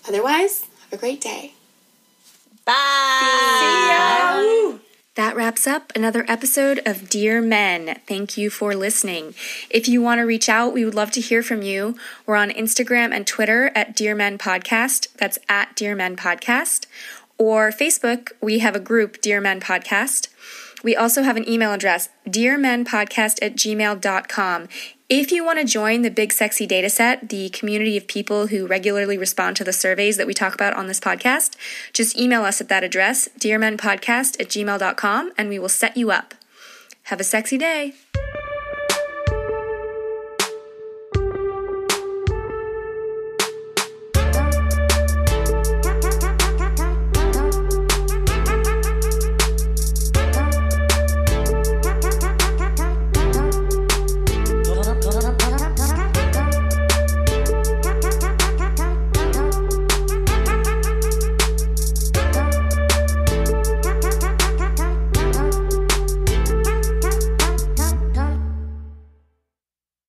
[0.09, 1.53] Otherwise, have a great day.
[2.65, 2.75] Bye.
[5.17, 7.99] That wraps up another episode of Dear Men.
[8.07, 9.35] Thank you for listening.
[9.69, 11.97] If you want to reach out, we would love to hear from you.
[12.27, 15.09] We're on Instagram and Twitter at Dear Men Podcast.
[15.17, 16.87] That's at Dear Men Podcast.
[17.39, 20.29] Or Facebook, we have a group, Dear Men Podcast.
[20.85, 24.69] We also have an email address, dearmenpodcast at gmail.com.
[25.11, 28.65] If you want to join the Big Sexy Data Set, the community of people who
[28.65, 31.57] regularly respond to the surveys that we talk about on this podcast,
[31.93, 36.35] just email us at that address, dearmenpodcast at gmail.com, and we will set you up.
[37.03, 37.95] Have a sexy day.